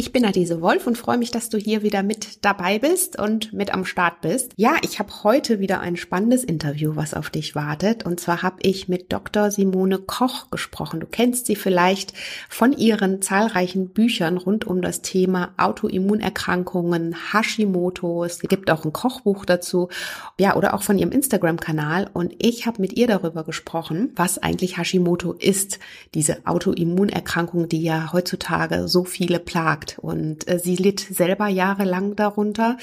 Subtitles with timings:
[0.00, 3.52] Ich bin Adese Wolf und freue mich, dass du hier wieder mit dabei bist und
[3.52, 4.52] mit am Start bist.
[4.56, 8.06] Ja, ich habe heute wieder ein spannendes Interview, was auf dich wartet.
[8.06, 9.50] Und zwar habe ich mit Dr.
[9.50, 11.00] Simone Koch gesprochen.
[11.00, 12.14] Du kennst sie vielleicht
[12.48, 18.24] von ihren zahlreichen Büchern rund um das Thema Autoimmunerkrankungen, Hashimoto.
[18.24, 19.90] Es gibt auch ein Kochbuch dazu.
[20.38, 22.08] Ja, oder auch von ihrem Instagram-Kanal.
[22.14, 25.78] Und ich habe mit ihr darüber gesprochen, was eigentlich Hashimoto ist.
[26.14, 29.89] Diese Autoimmunerkrankung, die ja heutzutage so viele plagt.
[29.98, 32.76] Und äh, sie litt selber jahrelang darunter,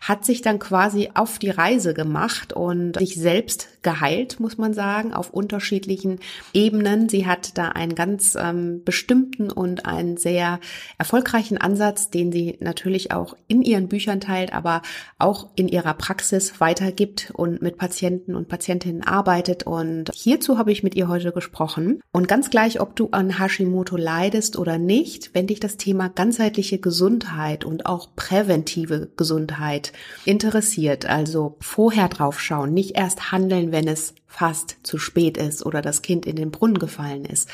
[0.00, 5.12] hat sich dann quasi auf die Reise gemacht und sich selbst geheilt, muss man sagen,
[5.12, 6.20] auf unterschiedlichen
[6.54, 7.08] Ebenen.
[7.08, 10.60] Sie hat da einen ganz ähm, bestimmten und einen sehr
[10.98, 14.82] erfolgreichen Ansatz, den sie natürlich auch in ihren Büchern teilt, aber
[15.18, 19.64] auch in ihrer Praxis weitergibt und mit Patienten und Patientinnen arbeitet.
[19.64, 22.00] Und hierzu habe ich mit ihr heute gesprochen.
[22.12, 26.78] Und ganz gleich, ob du an Hashimoto leidest oder nicht, wenn dich das Thema ganzheitliche
[26.78, 29.92] Gesundheit und auch präventive Gesundheit
[30.24, 35.82] interessiert, also vorher drauf schauen, nicht erst handeln, wenn es fast zu spät ist oder
[35.82, 37.48] das Kind in den Brunnen gefallen ist,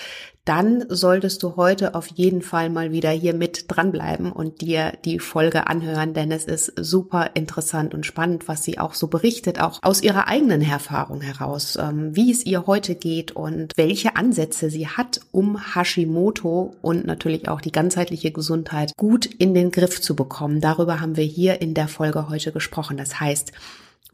[0.49, 5.19] dann solltest du heute auf jeden Fall mal wieder hier mit dranbleiben und dir die
[5.19, 9.79] Folge anhören, denn es ist super interessant und spannend, was sie auch so berichtet, auch
[9.83, 14.89] aus ihrer eigenen Erfahrung heraus, ähm, wie es ihr heute geht und welche Ansätze sie
[14.89, 20.63] hat, um Hashimoto und natürlich auch die ganzheitliche Gesundheit gut in den Griff zu bekommen.
[20.63, 22.97] Darüber haben wir hier in der Folge heute gesprochen.
[22.97, 23.53] Das heißt,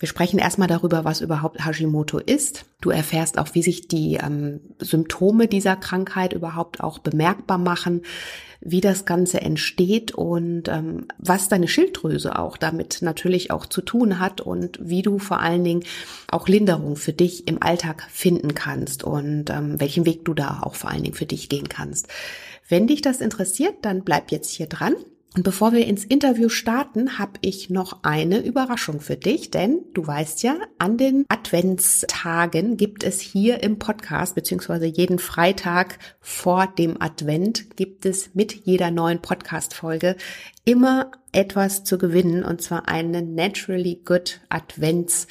[0.00, 2.64] wir sprechen erstmal darüber, was überhaupt Hashimoto ist.
[2.80, 8.02] Du erfährst auch, wie sich die ähm, Symptome dieser Krankheit überhaupt auch bemerkbar machen,
[8.60, 14.18] wie das Ganze entsteht und ähm, was deine Schilddrüse auch damit natürlich auch zu tun
[14.18, 15.84] hat und wie du vor allen Dingen
[16.28, 20.74] auch Linderung für dich im Alltag finden kannst und ähm, welchen Weg du da auch
[20.74, 22.08] vor allen Dingen für dich gehen kannst.
[22.68, 24.96] Wenn dich das interessiert, dann bleib jetzt hier dran.
[25.36, 30.06] Und bevor wir ins Interview starten, habe ich noch eine Überraschung für dich, denn du
[30.06, 37.02] weißt ja, an den Adventstagen gibt es hier im Podcast, beziehungsweise jeden Freitag vor dem
[37.02, 40.14] Advent gibt es mit jeder neuen Podcast-Folge
[40.64, 45.26] immer etwas zu gewinnen, und zwar einen Naturally Good Advents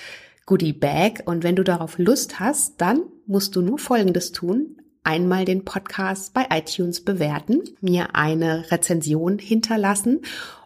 [0.46, 1.24] Goodie Bag.
[1.24, 6.34] Und wenn du darauf Lust hast, dann musst du nur Folgendes tun einmal den Podcast
[6.34, 10.22] bei iTunes bewerten, mir eine Rezension hinterlassen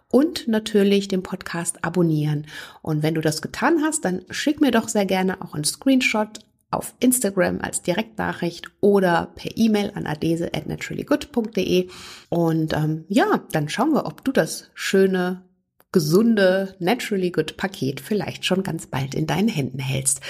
[0.10, 2.48] und natürlich den Podcast abonnieren.
[2.82, 6.40] Und wenn du das getan hast, dann schick mir doch sehr gerne auch einen Screenshot
[6.70, 11.90] auf Instagram als Direktnachricht oder per E-Mail an adese at naturallygood.de.
[12.30, 15.44] Und ähm, ja, dann schauen wir, ob du das schöne,
[15.92, 20.22] gesunde Naturally Good Paket vielleicht schon ganz bald in deinen Händen hältst.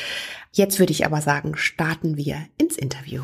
[0.52, 3.24] Jetzt würde ich aber sagen, starten wir ins Interview.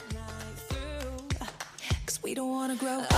[2.61, 3.11] Wanna grow up.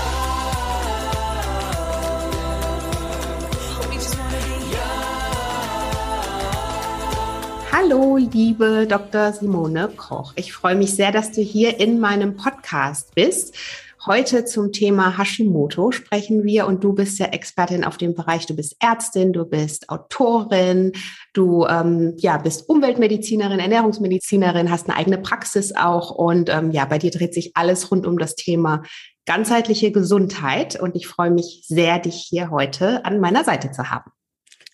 [7.73, 9.33] Hallo, liebe Dr.
[9.33, 10.31] Simone Koch.
[10.37, 13.57] Ich freue mich sehr, dass du hier in meinem Podcast bist.
[14.05, 18.45] Heute zum Thema Hashimoto sprechen wir und du bist ja Expertin auf dem Bereich.
[18.45, 20.93] Du bist Ärztin, du bist Autorin,
[21.33, 26.97] du ähm, ja bist Umweltmedizinerin, Ernährungsmedizinerin, hast eine eigene Praxis auch und ähm, ja, bei
[26.97, 28.83] dir dreht sich alles rund um das Thema
[29.25, 34.11] ganzheitliche Gesundheit und ich freue mich sehr, dich hier heute an meiner Seite zu haben.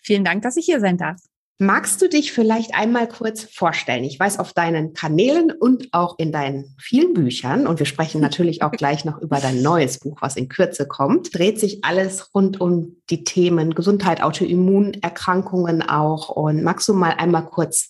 [0.02, 1.20] Vielen Dank, dass ich hier sein darf.
[1.62, 4.06] Magst du dich vielleicht einmal kurz vorstellen?
[4.06, 8.62] Ich weiß auf deinen Kanälen und auch in deinen vielen Büchern, und wir sprechen natürlich
[8.62, 12.62] auch gleich noch über dein neues Buch, was in Kürze kommt, dreht sich alles rund
[12.62, 16.30] um die Themen Gesundheit, Autoimmunerkrankungen auch.
[16.30, 17.90] Und magst du mal einmal kurz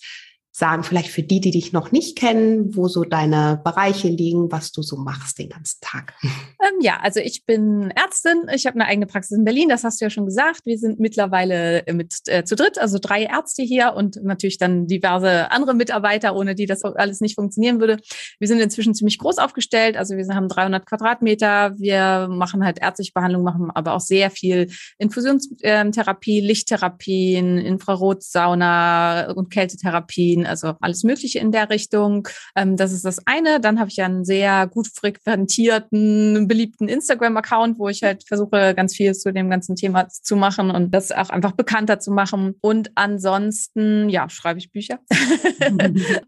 [0.59, 4.73] sagen, vielleicht für die, die dich noch nicht kennen, wo so deine Bereiche liegen, was
[4.73, 6.13] du so machst den ganzen Tag?
[6.21, 8.43] Ähm, ja, also ich bin Ärztin.
[8.53, 10.65] Ich habe eine eigene Praxis in Berlin, das hast du ja schon gesagt.
[10.65, 14.85] Wir sind mittlerweile äh, mit äh, zu dritt, also drei Ärzte hier und natürlich dann
[14.85, 17.97] diverse andere Mitarbeiter, ohne die das alles nicht funktionieren würde.
[18.39, 21.79] Wir sind inzwischen ziemlich groß aufgestellt, also wir haben 300 Quadratmeter.
[21.79, 30.48] Wir machen halt ärztliche Behandlung, machen aber auch sehr viel Infusionstherapie, Lichttherapien, Infrarotsauna und Kältetherapien
[30.49, 32.27] also alles Mögliche in der Richtung.
[32.55, 33.59] Ähm, das ist das eine.
[33.59, 38.95] Dann habe ich ja einen sehr gut frequentierten, beliebten Instagram-Account, wo ich halt versuche, ganz
[38.95, 42.55] viel zu dem ganzen Thema zu machen und das auch einfach bekannter zu machen.
[42.61, 44.99] Und ansonsten, ja, schreibe ich Bücher.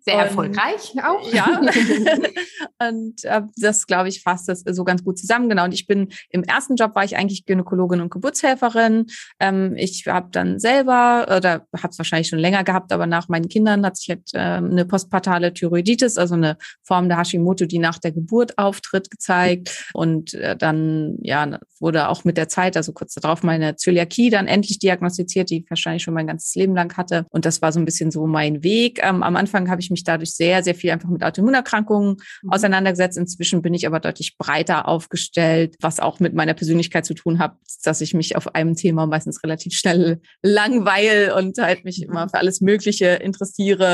[0.01, 1.33] Sehr erfolgreich auch.
[1.33, 1.61] Ja.
[2.89, 5.49] und äh, das, glaube ich, fasst das so ganz gut zusammen.
[5.49, 5.65] Genau.
[5.65, 9.07] Und ich bin im ersten Job war ich eigentlich Gynäkologin und Geburtshelferin.
[9.39, 13.49] Ähm, ich habe dann selber oder habe es wahrscheinlich schon länger gehabt, aber nach meinen
[13.49, 17.99] Kindern hat sich halt äh, eine postpartale Thyroiditis, also eine Form der Hashimoto, die nach
[17.99, 19.89] der Geburt auftritt, gezeigt.
[19.93, 24.47] Und äh, dann ja wurde auch mit der Zeit, also kurz darauf, meine Zöliakie dann
[24.47, 27.25] endlich diagnostiziert, die ich wahrscheinlich schon mein ganzes Leben lang hatte.
[27.29, 28.99] Und das war so ein bisschen so mein Weg.
[29.03, 32.51] Ähm, am Anfang habe ich mich dadurch sehr, sehr viel einfach mit Autoimmunerkrankungen mhm.
[32.51, 33.17] auseinandergesetzt.
[33.17, 37.55] Inzwischen bin ich aber deutlich breiter aufgestellt, was auch mit meiner Persönlichkeit zu tun hat,
[37.83, 42.37] dass ich mich auf einem Thema meistens relativ schnell langweil und halt mich immer für
[42.37, 43.90] alles Mögliche interessiere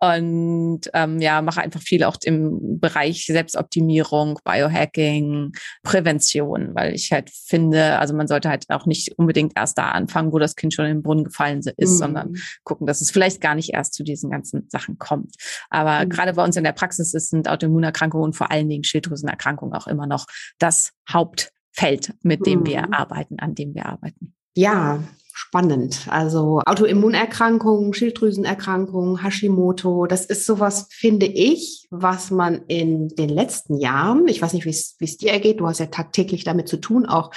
[0.00, 5.52] und ähm, ja, mache einfach viel auch im Bereich Selbstoptimierung, Biohacking,
[5.82, 10.32] Prävention, weil ich halt finde, also man sollte halt auch nicht unbedingt erst da anfangen,
[10.32, 11.96] wo das Kind schon im Brunnen gefallen ist, mhm.
[11.96, 15.36] sondern gucken, dass es vielleicht gar nicht erst zu diesen ganzen Sachen kommt.
[15.70, 16.10] Aber mhm.
[16.10, 20.06] gerade bei uns in der Praxis sind Autoimmunerkrankungen und vor allen Dingen Schilddrüsenerkrankungen auch immer
[20.06, 20.26] noch
[20.58, 22.66] das Hauptfeld, mit dem mhm.
[22.66, 24.34] wir arbeiten, an dem wir arbeiten.
[24.56, 25.02] Ja,
[25.36, 26.06] spannend.
[26.08, 34.28] Also Autoimmunerkrankungen, Schilddrüsenerkrankungen, Hashimoto, das ist sowas, finde ich, was man in den letzten Jahren,
[34.28, 37.32] ich weiß nicht, wie es dir ergeht, du hast ja tagtäglich damit zu tun, auch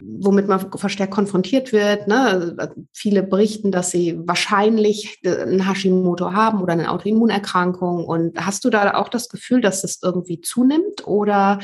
[0.00, 2.08] womit man verstärkt konfrontiert wird.
[2.08, 2.56] Ne?
[2.92, 8.04] Viele berichten, dass sie wahrscheinlich ein Hashimoto haben oder eine Autoimmunerkrankung.
[8.04, 11.60] Und hast du da auch das Gefühl, dass das irgendwie zunimmt oder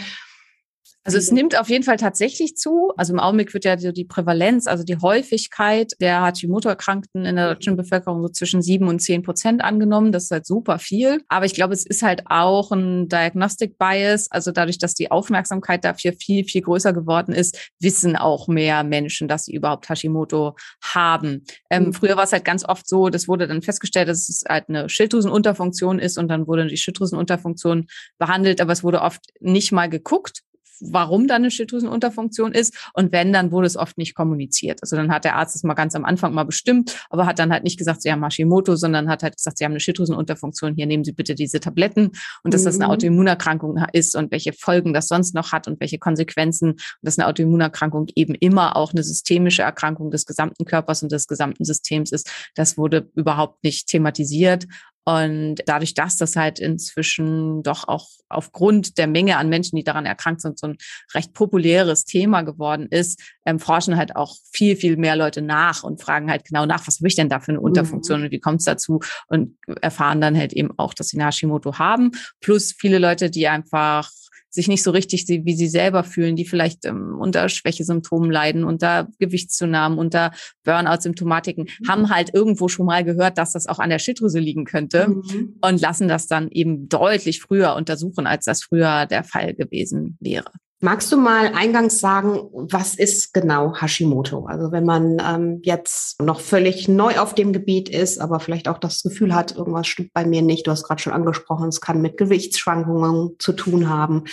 [1.04, 2.92] also es nimmt auf jeden Fall tatsächlich zu.
[2.96, 7.76] Also im Augenblick wird ja die Prävalenz, also die Häufigkeit der Hashimoto-Erkrankten in der deutschen
[7.76, 10.12] Bevölkerung so zwischen sieben und zehn Prozent angenommen.
[10.12, 11.20] Das ist halt super viel.
[11.28, 14.30] Aber ich glaube, es ist halt auch ein Diagnostic Bias.
[14.30, 19.26] Also dadurch, dass die Aufmerksamkeit dafür viel, viel größer geworden ist, wissen auch mehr Menschen,
[19.26, 20.54] dass sie überhaupt Hashimoto
[20.84, 21.44] haben.
[21.68, 21.92] Ähm, mhm.
[21.94, 24.88] Früher war es halt ganz oft so, das wurde dann festgestellt, dass es halt eine
[24.88, 27.86] Schilddrüsenunterfunktion ist und dann wurde die Schilddrüsenunterfunktion
[28.18, 30.42] behandelt, aber es wurde oft nicht mal geguckt,
[30.82, 32.90] warum da eine Schilddrüsenunterfunktion ist.
[32.92, 34.80] Und wenn, dann wurde es oft nicht kommuniziert.
[34.82, 37.52] Also dann hat der Arzt es mal ganz am Anfang mal bestimmt, aber hat dann
[37.52, 40.74] halt nicht gesagt, Sie haben Hashimoto, sondern hat halt gesagt, Sie haben eine Schilddrüsenunterfunktion.
[40.74, 42.12] Hier nehmen Sie bitte diese Tabletten
[42.42, 42.66] und dass mhm.
[42.66, 42.90] das eine mhm.
[42.92, 46.70] Autoimmunerkrankung ist und welche Folgen das sonst noch hat und welche Konsequenzen.
[46.72, 51.26] Und dass eine Autoimmunerkrankung eben immer auch eine systemische Erkrankung des gesamten Körpers und des
[51.26, 52.30] gesamten Systems ist.
[52.54, 54.66] Das wurde überhaupt nicht thematisiert.
[55.04, 60.06] Und dadurch, dass das halt inzwischen doch auch aufgrund der Menge an Menschen, die daran
[60.06, 60.76] erkrankt sind, so ein
[61.14, 66.00] recht populäres Thema geworden ist, ähm, forschen halt auch viel, viel mehr Leute nach und
[66.00, 68.26] fragen halt genau nach, was habe ich denn da für eine Unterfunktion mhm.
[68.26, 72.12] und wie kommt es dazu und erfahren dann halt eben auch, dass sie Hashimoto haben.
[72.40, 74.10] Plus viele Leute, die einfach
[74.52, 79.08] sich nicht so richtig wie sie selber fühlen, die vielleicht ähm, unter Schwächesymptomen leiden, unter
[79.18, 80.32] Gewichtszunahmen, unter
[80.64, 81.88] Burnout-Symptomatiken, mhm.
[81.88, 85.56] haben halt irgendwo schon mal gehört, dass das auch an der Schilddrüse liegen könnte mhm.
[85.62, 90.50] und lassen das dann eben deutlich früher untersuchen, als das früher der Fall gewesen wäre.
[90.84, 94.46] Magst du mal eingangs sagen, was ist genau Hashimoto?
[94.46, 98.78] Also wenn man ähm, jetzt noch völlig neu auf dem Gebiet ist, aber vielleicht auch
[98.78, 100.66] das Gefühl hat, irgendwas stimmt bei mir nicht.
[100.66, 104.24] Du hast gerade schon angesprochen, es kann mit Gewichtsschwankungen zu tun haben,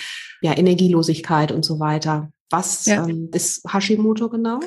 [0.42, 2.32] ja, Energielosigkeit und so weiter.
[2.50, 3.06] Was ja.
[3.08, 4.60] ähm, ist Hashimoto genau?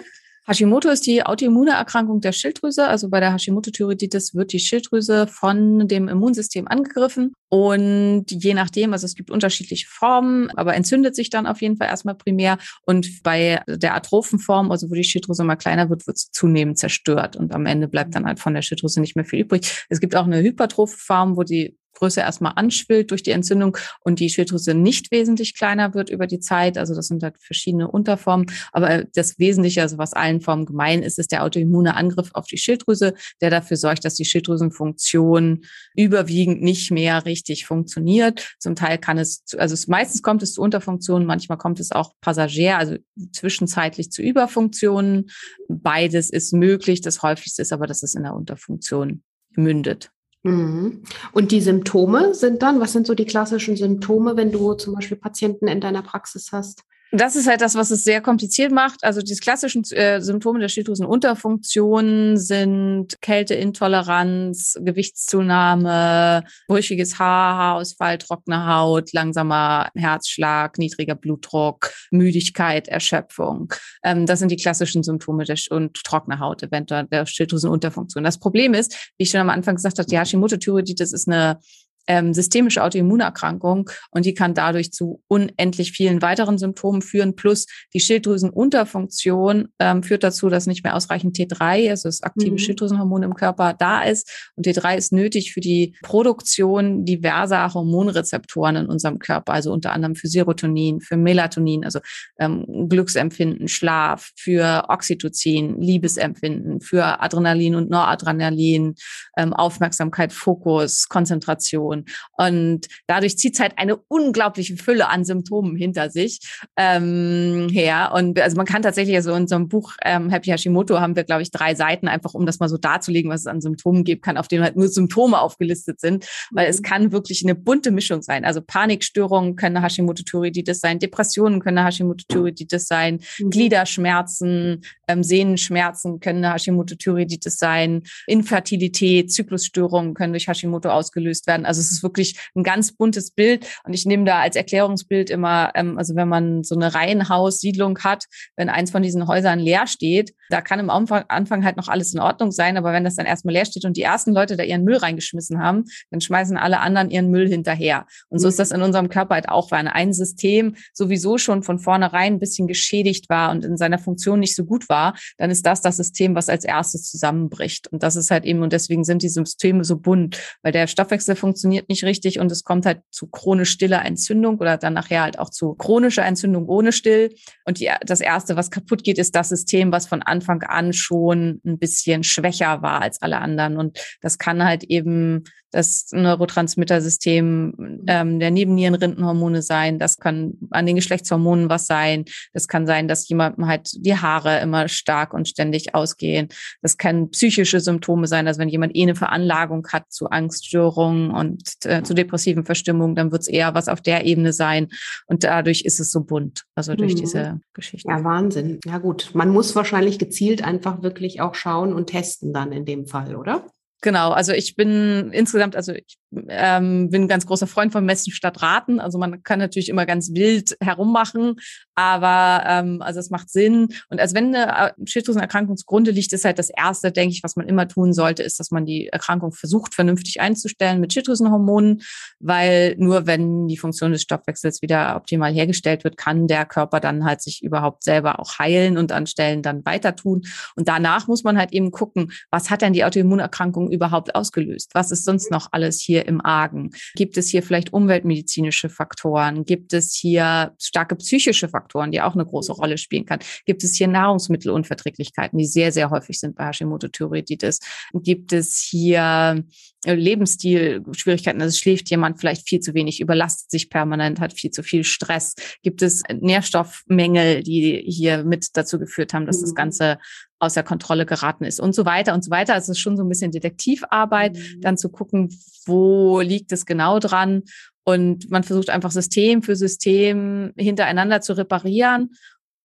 [0.44, 2.88] Hashimoto ist die Autoimmunerkrankung der Schilddrüse.
[2.88, 7.32] Also bei der Hashimoto-Thyreoiditis wird die Schilddrüse von dem Immunsystem angegriffen.
[7.48, 11.88] Und je nachdem, also es gibt unterschiedliche Formen, aber entzündet sich dann auf jeden Fall
[11.88, 12.58] erstmal primär.
[12.86, 16.78] Und bei der atrophen Form, also wo die Schilddrüse mal kleiner wird, wird es zunehmend
[16.78, 17.36] zerstört.
[17.36, 19.86] Und am Ende bleibt dann halt von der Schilddrüse nicht mehr viel übrig.
[19.90, 24.20] Es gibt auch eine hypertrophe Form, wo die Größe erstmal anschwillt durch die Entzündung und
[24.20, 26.78] die Schilddrüse nicht wesentlich kleiner wird über die Zeit.
[26.78, 28.46] Also das sind halt verschiedene Unterformen.
[28.72, 32.58] Aber das Wesentliche, also was allen Formen gemein ist, ist der autoimmune Angriff auf die
[32.58, 38.54] Schilddrüse, der dafür sorgt, dass die Schilddrüsenfunktion überwiegend nicht mehr richtig funktioniert.
[38.58, 42.78] Zum Teil kann es, also meistens kommt es zu Unterfunktionen, manchmal kommt es auch passagier,
[42.78, 42.96] also
[43.32, 45.30] zwischenzeitlich zu Überfunktionen.
[45.68, 47.00] Beides ist möglich.
[47.00, 49.22] Das häufigste ist aber, dass es in der Unterfunktion
[49.54, 50.10] mündet.
[50.44, 51.02] Mhm.
[51.32, 55.16] Und die Symptome sind dann, was sind so die klassischen Symptome, wenn du zum Beispiel
[55.16, 56.84] Patienten in deiner Praxis hast?
[57.14, 59.04] Das ist halt das, was es sehr kompliziert macht.
[59.04, 69.12] Also die klassischen äh, Symptome der Schilddrüsenunterfunktion sind Kälteintoleranz, Gewichtszunahme, brüchiges Haar, Haarausfall, trockene Haut,
[69.12, 73.74] langsamer Herzschlag, niedriger Blutdruck, Müdigkeit, Erschöpfung.
[74.02, 78.24] Ähm, das sind die klassischen Symptome der und trockene Haut, eventuell der Schilddrüsenunterfunktion.
[78.24, 81.60] Das Problem ist, wie ich schon am Anfang gesagt habe, die Hashimoto-Thyreoiditis ist eine
[82.06, 87.36] ähm, systemische Autoimmunerkrankung und die kann dadurch zu unendlich vielen weiteren Symptomen führen.
[87.36, 92.58] Plus die Schilddrüsenunterfunktion ähm, führt dazu, dass nicht mehr ausreichend T3, also das aktive mhm.
[92.58, 94.52] Schilddrüsenhormon im Körper, da ist.
[94.56, 100.14] Und T3 ist nötig für die Produktion diverser Hormonrezeptoren in unserem Körper, also unter anderem
[100.14, 102.00] für Serotonin, für Melatonin, also
[102.38, 108.94] ähm, Glücksempfinden, Schlaf, für Oxytocin, Liebesempfinden, für Adrenalin und Noradrenalin,
[109.36, 111.91] ähm, Aufmerksamkeit, Fokus, Konzentration.
[111.92, 112.04] Depression.
[112.36, 116.40] Und dadurch zieht es halt eine unglaubliche Fülle an Symptomen hinter sich
[116.76, 118.12] ähm, her.
[118.14, 121.24] Und also man kann tatsächlich, also in so einem Buch ähm, Happy Hashimoto haben wir,
[121.24, 124.24] glaube ich, drei Seiten, einfach um das mal so darzulegen, was es an Symptomen gibt
[124.24, 126.70] kann, auf denen halt nur Symptome aufgelistet sind, weil mhm.
[126.70, 128.44] es kann wirklich eine bunte Mischung sein.
[128.44, 133.50] Also Panikstörungen können eine Hashimoto-Thyreoiditis sein, Depressionen können eine Hashimoto-Thyreoiditis sein, mhm.
[133.50, 141.66] Gliederschmerzen, ähm, Sehnenschmerzen können eine Hashimoto-Thyreoiditis sein, Infertilität, Zyklusstörungen können durch Hashimoto ausgelöst werden.
[141.66, 143.66] Also es ist wirklich ein ganz buntes Bild.
[143.84, 148.24] Und ich nehme da als Erklärungsbild immer, ähm, also wenn man so eine Reihenhaussiedlung hat,
[148.56, 152.20] wenn eins von diesen Häusern leer steht, da kann im Anfang halt noch alles in
[152.20, 154.84] Ordnung sein, aber wenn das dann erstmal leer steht und die ersten Leute da ihren
[154.84, 158.06] Müll reingeschmissen haben, dann schmeißen alle anderen ihren Müll hinterher.
[158.28, 161.78] Und so ist das in unserem Körper halt auch, weil ein System sowieso schon von
[161.78, 165.66] vornherein ein bisschen geschädigt war und in seiner Funktion nicht so gut war, dann ist
[165.66, 167.88] das das System, was als erstes zusammenbricht.
[167.88, 171.34] Und das ist halt eben, und deswegen sind die Systeme so bunt, weil der Stoffwechsel
[171.34, 175.38] funktioniert nicht richtig und es kommt halt zu chronisch stiller Entzündung oder dann nachher halt
[175.38, 177.34] auch zu chronischer Entzündung ohne Still.
[177.64, 181.60] Und die, das erste, was kaputt geht, ist das System, was von Anfang an schon
[181.64, 183.76] ein bisschen schwächer war als alle anderen.
[183.76, 189.98] Und das kann halt eben das Neurotransmittersystem ähm, der Nebennierenrindenhormone sein.
[189.98, 192.26] Das kann an den Geschlechtshormonen was sein.
[192.52, 196.48] Das kann sein, dass jemandem halt die Haare immer stark und ständig ausgehen.
[196.82, 198.46] Das können psychische Symptome sein.
[198.46, 203.32] Also wenn jemand eh eine Veranlagung hat zu Angststörungen und äh, zu depressiven Verstimmungen, dann
[203.32, 204.88] wird es eher was auf der Ebene sein.
[205.26, 206.64] Und dadurch ist es so bunt.
[206.74, 207.18] Also durch mhm.
[207.18, 208.08] diese Geschichte.
[208.08, 208.80] Ja, Wahnsinn.
[208.84, 209.30] Ja gut.
[209.34, 213.66] Man muss wahrscheinlich gezielt einfach wirklich auch schauen und testen dann in dem Fall, oder?
[214.02, 216.18] Genau, also ich bin insgesamt, also ich
[216.48, 219.00] ähm, bin ein ganz großer Freund von Messen statt Raten.
[219.00, 221.56] Also man kann natürlich immer ganz wild herummachen,
[221.94, 223.88] aber ähm, also es macht Sinn.
[224.08, 227.54] Und als wenn eine äh, Schilddrüsenerkrankung zugrunde liegt, ist halt das Erste, denke ich, was
[227.54, 232.02] man immer tun sollte, ist, dass man die Erkrankung versucht, vernünftig einzustellen mit Schilddrüsenhormonen,
[232.40, 237.24] weil nur wenn die Funktion des Stoffwechsels wieder optimal hergestellt wird, kann der Körper dann
[237.24, 240.42] halt sich überhaupt selber auch heilen und an Stellen dann weiter tun.
[240.74, 244.90] Und danach muss man halt eben gucken, was hat denn die Autoimmunerkrankung überhaupt ausgelöst?
[244.94, 246.90] Was ist sonst noch alles hier im Argen?
[247.14, 249.64] Gibt es hier vielleicht umweltmedizinische Faktoren?
[249.64, 253.40] Gibt es hier starke psychische Faktoren, die auch eine große Rolle spielen kann?
[253.66, 257.80] Gibt es hier Nahrungsmittelunverträglichkeiten, die sehr, sehr häufig sind bei Hashimoto-Thyreoiditis?
[258.14, 259.64] Gibt es hier
[260.04, 261.60] äh, Lebensstil-Schwierigkeiten?
[261.60, 265.54] Also schläft jemand vielleicht viel zu wenig, überlastet sich permanent, hat viel zu viel Stress?
[265.82, 269.76] Gibt es Nährstoffmängel, die hier mit dazu geführt haben, dass das mhm.
[269.76, 270.18] Ganze
[270.62, 272.74] außer Kontrolle geraten ist und so weiter und so weiter.
[272.74, 274.80] Also es ist schon so ein bisschen Detektivarbeit, mhm.
[274.80, 275.48] dann zu gucken,
[275.86, 277.64] wo liegt es genau dran.
[278.04, 282.30] Und man versucht einfach System für System hintereinander zu reparieren,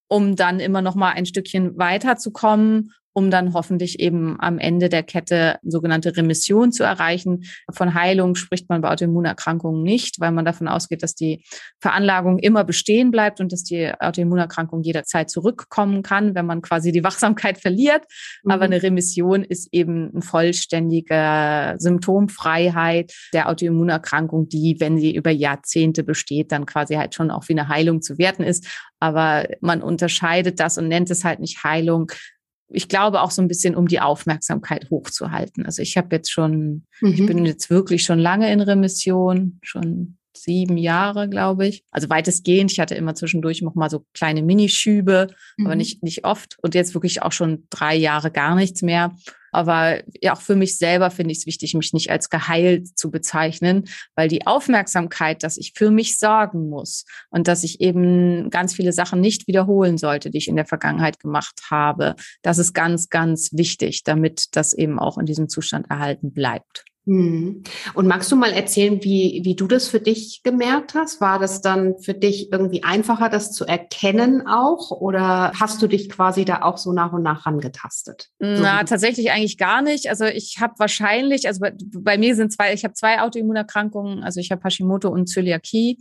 [0.08, 5.02] um dann immer noch mal ein Stückchen weiterzukommen um dann hoffentlich eben am Ende der
[5.02, 7.42] Kette sogenannte Remission zu erreichen.
[7.68, 11.42] Von Heilung spricht man bei Autoimmunerkrankungen nicht, weil man davon ausgeht, dass die
[11.80, 17.02] Veranlagung immer bestehen bleibt und dass die Autoimmunerkrankung jederzeit zurückkommen kann, wenn man quasi die
[17.02, 18.04] Wachsamkeit verliert.
[18.44, 18.52] Mhm.
[18.52, 26.04] Aber eine Remission ist eben eine vollständige Symptomfreiheit der Autoimmunerkrankung, die, wenn sie über Jahrzehnte
[26.04, 28.68] besteht, dann quasi halt schon auch wie eine Heilung zu werten ist.
[29.00, 32.12] Aber man unterscheidet das und nennt es halt nicht Heilung,
[32.70, 35.64] ich glaube auch so ein bisschen, um die Aufmerksamkeit hochzuhalten.
[35.64, 37.12] Also ich habe jetzt schon, mhm.
[37.12, 41.84] ich bin jetzt wirklich schon lange in Remission, schon sieben Jahre, glaube ich.
[41.90, 42.70] Also weitestgehend.
[42.70, 45.66] Ich hatte immer zwischendurch noch mal so kleine Minischübe, mhm.
[45.66, 46.56] aber nicht, nicht oft.
[46.62, 49.14] Und jetzt wirklich auch schon drei Jahre gar nichts mehr.
[49.52, 53.10] Aber ja, auch für mich selber finde ich es wichtig, mich nicht als geheilt zu
[53.10, 58.74] bezeichnen, weil die Aufmerksamkeit, dass ich für mich sorgen muss und dass ich eben ganz
[58.74, 63.08] viele Sachen nicht wiederholen sollte, die ich in der Vergangenheit gemacht habe, das ist ganz,
[63.08, 66.84] ganz wichtig, damit das eben auch in diesem Zustand erhalten bleibt.
[67.08, 67.62] Hm.
[67.94, 71.22] Und magst du mal erzählen, wie, wie du das für dich gemerkt hast?
[71.22, 74.90] War das dann für dich irgendwie einfacher, das zu erkennen auch?
[74.90, 78.28] Oder hast du dich quasi da auch so nach und nach rangetastet?
[78.40, 80.10] Na, tatsächlich eigentlich gar nicht.
[80.10, 84.40] Also ich habe wahrscheinlich, also bei, bei mir sind zwei, ich habe zwei Autoimmunerkrankungen, also
[84.40, 85.96] ich habe Hashimoto und Zöliakie.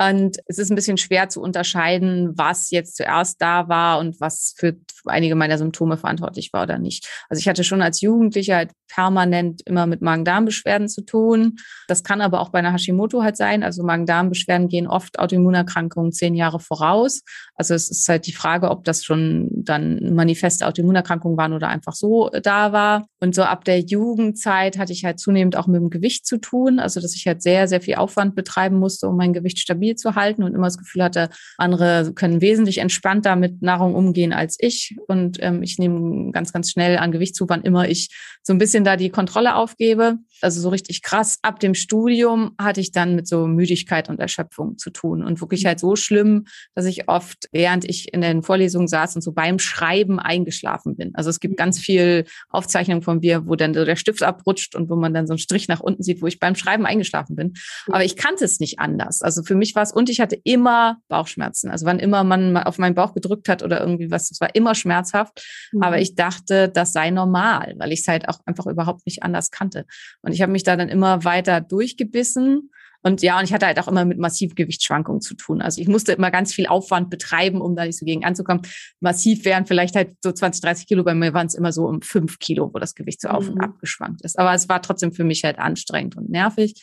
[0.00, 4.54] Und es ist ein bisschen schwer zu unterscheiden, was jetzt zuerst da war und was
[4.56, 4.76] für
[5.06, 7.08] einige meiner Symptome verantwortlich war oder nicht.
[7.28, 11.56] Also ich hatte schon als Jugendlicher halt permanent immer mit Magen-Darm-Beschwerden zu tun.
[11.88, 13.62] Das kann aber auch bei einer Hashimoto halt sein.
[13.62, 17.22] Also Magen-Darm-Beschwerden gehen oft Autoimmunerkrankungen zehn Jahre voraus.
[17.54, 21.94] Also es ist halt die Frage, ob das schon dann manifeste Autoimmunerkrankungen waren oder einfach
[21.94, 23.06] so da war.
[23.20, 26.78] Und so ab der Jugendzeit hatte ich halt zunehmend auch mit dem Gewicht zu tun.
[26.78, 30.14] Also dass ich halt sehr, sehr viel Aufwand betreiben musste, um mein Gewicht stabil zu
[30.14, 34.96] halten und immer das Gefühl hatte, andere können wesentlich entspannter mit Nahrung umgehen als ich.
[35.06, 38.10] Und ähm, ich nehme ganz, ganz schnell an Gewicht zu, wann immer ich
[38.42, 40.16] so ein bisschen da die Kontrolle aufgebe.
[40.40, 41.38] Also so richtig krass.
[41.42, 45.66] Ab dem Studium hatte ich dann mit so Müdigkeit und Erschöpfung zu tun und wirklich
[45.66, 49.58] halt so schlimm, dass ich oft, während ich in den Vorlesungen saß und so beim
[49.58, 51.10] Schreiben eingeschlafen bin.
[51.14, 54.88] Also es gibt ganz viel Aufzeichnungen von mir, wo dann so der Stift abrutscht und
[54.88, 57.54] wo man dann so einen Strich nach unten sieht, wo ich beim Schreiben eingeschlafen bin.
[57.88, 59.22] Aber ich kannte es nicht anders.
[59.22, 61.70] Also für mich war es und ich hatte immer Bauchschmerzen.
[61.70, 64.74] Also wann immer man auf meinen Bauch gedrückt hat oder irgendwie was, es war immer
[64.74, 65.40] schmerzhaft.
[65.72, 65.82] Mhm.
[65.82, 69.52] Aber ich dachte, das sei normal, weil ich es halt auch einfach überhaupt nicht anders
[69.52, 69.86] kannte.
[70.20, 72.70] Und ich habe mich da dann immer weiter durchgebissen.
[73.02, 75.62] Und ja, und ich hatte halt auch immer mit massiven Gewichtsschwankungen zu tun.
[75.62, 78.62] Also ich musste immer ganz viel Aufwand betreiben, um da nicht so gegen anzukommen.
[78.98, 81.04] Massiv wären vielleicht halt so 20, 30 Kilo.
[81.04, 83.34] Bei mir waren es immer so um fünf Kilo, wo das Gewicht so mhm.
[83.34, 83.60] auf und mhm.
[83.60, 84.36] ab geschwankt ist.
[84.40, 86.74] Aber es war trotzdem für mich halt anstrengend und nervig.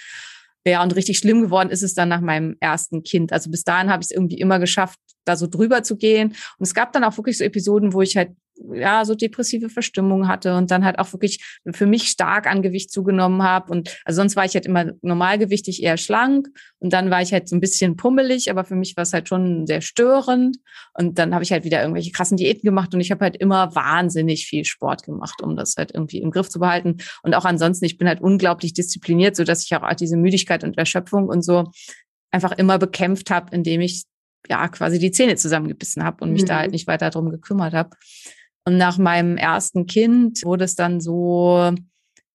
[0.68, 3.32] Ja, und richtig schlimm geworden ist es dann nach meinem ersten Kind.
[3.32, 6.30] Also bis dahin habe ich es irgendwie immer geschafft, da so drüber zu gehen.
[6.30, 8.32] Und es gab dann auch wirklich so Episoden, wo ich halt
[8.74, 11.44] ja, so depressive Verstimmung hatte und dann halt auch wirklich
[11.74, 13.72] für mich stark an Gewicht zugenommen habe.
[13.72, 16.48] Und also sonst war ich halt immer normalgewichtig, eher schlank.
[16.80, 19.28] Und dann war ich halt so ein bisschen pummelig, aber für mich war es halt
[19.28, 20.58] schon sehr störend.
[20.94, 23.76] Und dann habe ich halt wieder irgendwelche krassen Diäten gemacht und ich habe halt immer
[23.76, 26.98] wahnsinnig viel Sport gemacht, um das halt irgendwie im Griff zu behalten.
[27.24, 30.78] Und auch ansonsten, ich bin halt unglaublich diszipliniert, so dass ich auch diese Müdigkeit und
[30.78, 31.72] Erschöpfung und so
[32.32, 34.04] einfach immer bekämpft habe, indem ich
[34.50, 36.48] ja quasi die Zähne zusammengebissen habe und mich mhm.
[36.48, 37.92] da halt nicht weiter drum gekümmert habe.
[38.66, 41.72] Und nach meinem ersten Kind wurde es dann so,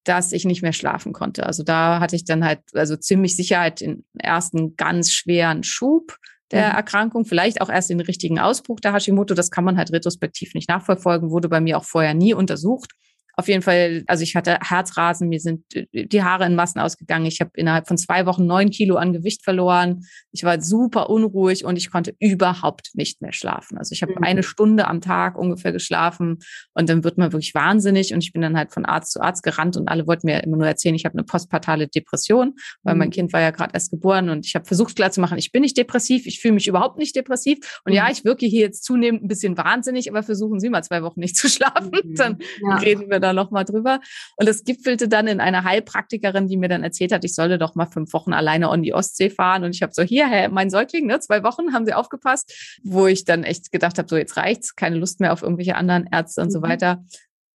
[0.03, 1.45] dass ich nicht mehr schlafen konnte.
[1.45, 6.17] Also da hatte ich dann halt also ziemlich Sicherheit den ersten ganz schweren Schub
[6.51, 6.75] der mhm.
[6.75, 9.33] Erkrankung, vielleicht auch erst den richtigen Ausbruch der Hashimoto.
[9.33, 12.93] Das kann man halt retrospektiv nicht nachverfolgen, wurde bei mir auch vorher nie untersucht
[13.35, 15.63] auf jeden Fall, also ich hatte Herzrasen, mir sind
[15.93, 17.25] die Haare in Massen ausgegangen.
[17.25, 20.05] Ich habe innerhalb von zwei Wochen neun Kilo an Gewicht verloren.
[20.31, 23.77] Ich war super unruhig und ich konnte überhaupt nicht mehr schlafen.
[23.77, 24.23] Also ich habe mhm.
[24.23, 26.39] eine Stunde am Tag ungefähr geschlafen
[26.73, 29.43] und dann wird man wirklich wahnsinnig und ich bin dann halt von Arzt zu Arzt
[29.43, 32.99] gerannt und alle wollten mir immer nur erzählen, ich habe eine postpartale Depression, weil mhm.
[32.99, 35.77] mein Kind war ja gerade erst geboren und ich habe versucht klarzumachen, ich bin nicht
[35.77, 37.97] depressiv, ich fühle mich überhaupt nicht depressiv und mhm.
[37.97, 41.19] ja, ich wirke hier jetzt zunehmend ein bisschen wahnsinnig, aber versuchen Sie mal zwei Wochen
[41.19, 42.15] nicht zu schlafen, mhm.
[42.15, 42.75] dann ja.
[42.77, 43.99] reden wir da noch mal drüber.
[44.37, 47.75] Und das gipfelte dann in einer Heilpraktikerin, die mir dann erzählt hat, ich solle doch
[47.75, 49.63] mal fünf Wochen alleine on die Ostsee fahren.
[49.63, 52.79] Und ich habe so, hier, Herr, mein Säugling, ne, zwei Wochen, haben Sie aufgepasst?
[52.83, 56.07] Wo ich dann echt gedacht habe, so jetzt reicht's, keine Lust mehr auf irgendwelche anderen
[56.11, 56.51] Ärzte und mhm.
[56.51, 57.03] so weiter.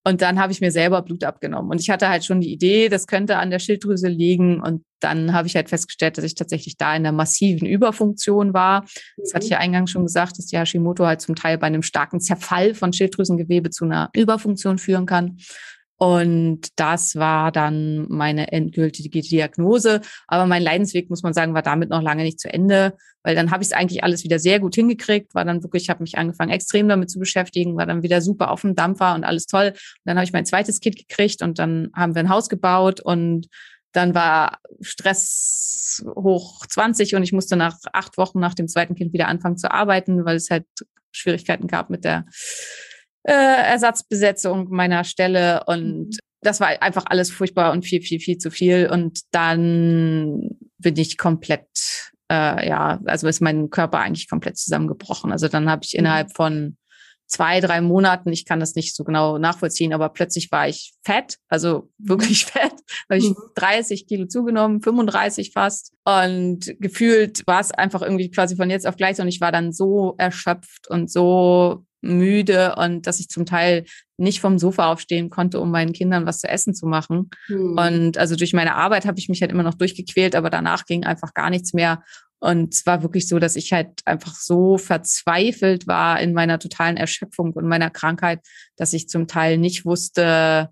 [0.07, 1.69] Und dann habe ich mir selber Blut abgenommen.
[1.69, 4.61] Und ich hatte halt schon die Idee, das könnte an der Schilddrüse liegen.
[4.63, 8.85] Und dann habe ich halt festgestellt, dass ich tatsächlich da in einer massiven Überfunktion war.
[9.17, 11.83] Das hatte ich ja eingangs schon gesagt, dass die Hashimoto halt zum Teil bei einem
[11.83, 15.39] starken Zerfall von Schilddrüsengewebe zu einer Überfunktion führen kann.
[15.99, 20.03] Und das war dann meine endgültige Diagnose.
[20.27, 23.51] Aber mein Leidensweg, muss man sagen, war damit noch lange nicht zu Ende, weil dann
[23.51, 26.53] habe ich es eigentlich alles wieder sehr gut hingekriegt, war dann wirklich, habe mich angefangen,
[26.53, 29.69] extrem damit zu beschäftigen, war dann wieder super auf dem Dampfer und alles toll.
[29.69, 33.01] Und dann habe ich mein zweites Kind gekriegt und dann haben wir ein Haus gebaut
[33.01, 33.49] und
[33.97, 39.13] dann war Stress hoch 20 und ich musste nach acht Wochen nach dem zweiten Kind
[39.13, 40.67] wieder anfangen zu arbeiten, weil es halt
[41.13, 42.27] Schwierigkeiten gab mit der
[43.23, 46.11] äh, Ersatzbesetzung meiner Stelle und mhm.
[46.43, 48.89] das war einfach alles furchtbar und viel, viel, viel zu viel.
[48.91, 55.33] Und dann bin ich komplett, äh, ja, also ist mein Körper eigentlich komplett zusammengebrochen.
[55.33, 56.01] Also dann habe ich mhm.
[56.01, 56.77] innerhalb von
[57.27, 61.39] zwei, drei Monaten, ich kann das nicht so genau nachvollziehen, aber plötzlich war ich fett,
[61.49, 62.75] also wirklich fett,
[63.11, 64.07] habe ich 30 mhm.
[64.07, 69.21] Kilo zugenommen, 35 fast und gefühlt war es einfach irgendwie quasi von jetzt auf gleich
[69.21, 73.85] und ich war dann so erschöpft und so müde und dass ich zum Teil
[74.19, 77.31] nicht vom Sofa aufstehen konnte, um meinen Kindern was zu essen zu machen.
[77.49, 77.79] Mhm.
[77.79, 81.05] Und also durch meine Arbeit habe ich mich halt immer noch durchgequält, aber danach ging
[81.05, 82.03] einfach gar nichts mehr.
[82.47, 86.97] Und es war wirklich so, dass ich halt einfach so verzweifelt war in meiner totalen
[86.97, 88.39] Erschöpfung und meiner Krankheit,
[88.77, 90.71] dass ich zum Teil nicht wusste,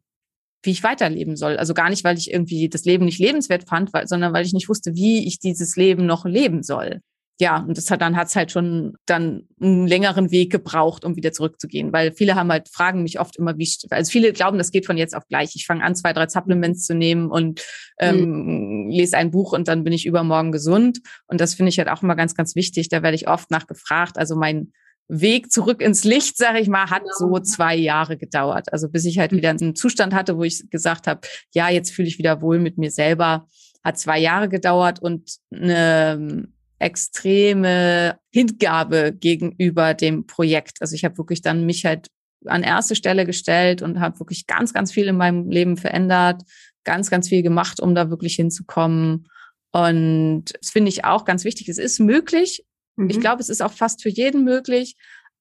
[0.62, 1.56] wie ich weiterleben soll.
[1.56, 4.52] Also gar nicht, weil ich irgendwie das Leben nicht lebenswert fand, weil, sondern weil ich
[4.52, 7.00] nicht wusste, wie ich dieses Leben noch leben soll.
[7.40, 11.32] Ja, und das hat dann hat's halt schon dann einen längeren Weg gebraucht, um wieder
[11.32, 14.86] zurückzugehen, weil viele haben halt fragen mich oft immer, wie also viele glauben, das geht
[14.86, 15.56] von jetzt auf gleich.
[15.56, 17.66] Ich fange an, zwei, drei Supplements zu nehmen und
[17.98, 18.90] ähm, mhm.
[18.90, 21.00] lese ein Buch und dann bin ich übermorgen gesund.
[21.26, 22.88] Und das finde ich halt auch immer ganz, ganz wichtig.
[22.88, 24.16] Da werde ich oft nachgefragt.
[24.16, 24.72] Also mein
[25.08, 28.72] Weg zurück ins Licht, sage ich mal, hat so zwei Jahre gedauert.
[28.72, 32.06] Also bis ich halt wieder einen Zustand hatte, wo ich gesagt habe, ja, jetzt fühle
[32.06, 33.48] ich wieder wohl mit mir selber.
[33.82, 40.78] Hat zwei Jahre gedauert und eine extreme Hingabe gegenüber dem Projekt.
[40.80, 42.08] Also ich habe wirklich dann mich halt
[42.46, 46.42] an erste Stelle gestellt und habe wirklich ganz, ganz viel in meinem Leben verändert,
[46.84, 49.28] ganz, ganz viel gemacht, um da wirklich hinzukommen.
[49.72, 51.68] Und das finde ich auch ganz wichtig.
[51.68, 52.64] Es ist möglich,
[52.96, 53.10] Mhm.
[53.10, 54.96] Ich glaube, es ist auch fast für jeden möglich,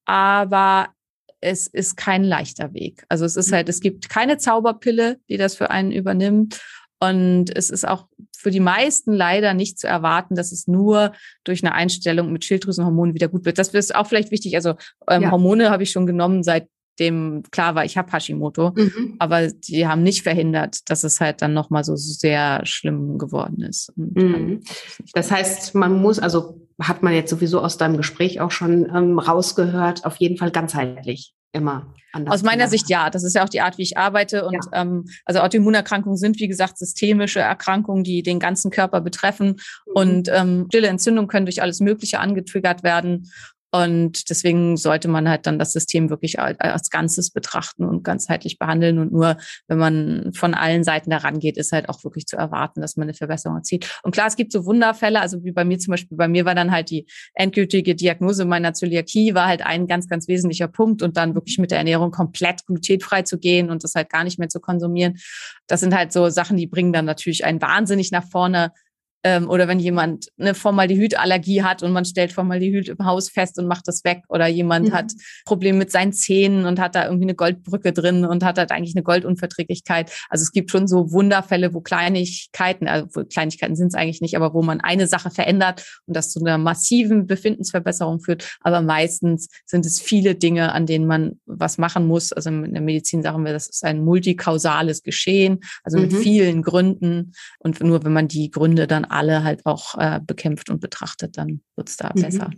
[0.05, 0.89] aber
[1.41, 3.05] es ist kein leichter Weg.
[3.09, 6.61] Also es ist halt, es gibt keine Zauberpille, die das für einen übernimmt.
[7.03, 11.11] Und es ist auch für die meisten leider nicht zu erwarten, dass es nur
[11.43, 13.57] durch eine Einstellung mit Schilddrüsenhormonen wieder gut wird.
[13.57, 14.55] Das ist auch vielleicht wichtig.
[14.55, 14.75] Also
[15.09, 15.31] ähm, ja.
[15.31, 19.15] Hormone habe ich schon genommen, seitdem klar war, ich habe Hashimoto, mhm.
[19.19, 23.91] aber die haben nicht verhindert, dass es halt dann nochmal so sehr schlimm geworden ist.
[23.97, 24.61] Mhm.
[25.13, 29.19] Das heißt, man muss, also hat man jetzt sowieso aus deinem Gespräch auch schon ähm,
[29.19, 32.35] rausgehört, auf jeden Fall ganzheitlich immer anders.
[32.35, 33.09] Aus meiner Sicht ja.
[33.09, 34.45] Das ist ja auch die Art, wie ich arbeite.
[34.45, 34.81] Und ja.
[34.81, 39.47] ähm, also Autoimmunerkrankungen sind, wie gesagt, systemische Erkrankungen, die den ganzen Körper betreffen.
[39.85, 39.93] Mhm.
[39.93, 43.31] Und ähm, stille Entzündungen können durch alles Mögliche angetriggert werden.
[43.75, 48.99] Und deswegen sollte man halt dann das System wirklich als Ganzes betrachten und ganzheitlich behandeln.
[48.99, 49.35] Und nur
[49.67, 53.05] wenn man von allen Seiten daran geht, ist halt auch wirklich zu erwarten, dass man
[53.05, 53.99] eine Verbesserung erzielt.
[54.03, 56.53] Und klar, es gibt so Wunderfälle, also wie bei mir zum Beispiel, bei mir war
[56.53, 61.17] dann halt die endgültige Diagnose meiner Zöliakie, war halt ein ganz, ganz wesentlicher Punkt und
[61.17, 64.49] dann wirklich mit der Ernährung komplett glutenfrei zu gehen und das halt gar nicht mehr
[64.49, 65.17] zu konsumieren.
[65.65, 68.71] Das sind halt so Sachen, die bringen dann natürlich einen wahnsinnig nach vorne,
[69.23, 73.67] ähm, oder wenn jemand eine Formaldehydallergie hat und man stellt Formaldehyd im Haus fest und
[73.67, 74.23] macht das weg.
[74.27, 74.93] Oder jemand mhm.
[74.93, 75.13] hat
[75.45, 78.95] Probleme mit seinen Zähnen und hat da irgendwie eine Goldbrücke drin und hat halt eigentlich
[78.95, 80.11] eine Goldunverträglichkeit.
[80.29, 84.53] Also es gibt schon so Wunderfälle, wo Kleinigkeiten, also Kleinigkeiten sind es eigentlich nicht, aber
[84.53, 88.57] wo man eine Sache verändert und das zu einer massiven Befindensverbesserung führt.
[88.59, 92.33] Aber meistens sind es viele Dinge, an denen man was machen muss.
[92.33, 96.17] Also in der Medizin sagen wir, das ist ein multikausales Geschehen, also mit mhm.
[96.17, 97.33] vielen Gründen.
[97.59, 101.61] Und nur wenn man die Gründe dann alle halt auch äh, bekämpft und betrachtet, dann
[101.75, 102.21] wird es da mhm.
[102.21, 102.49] besser.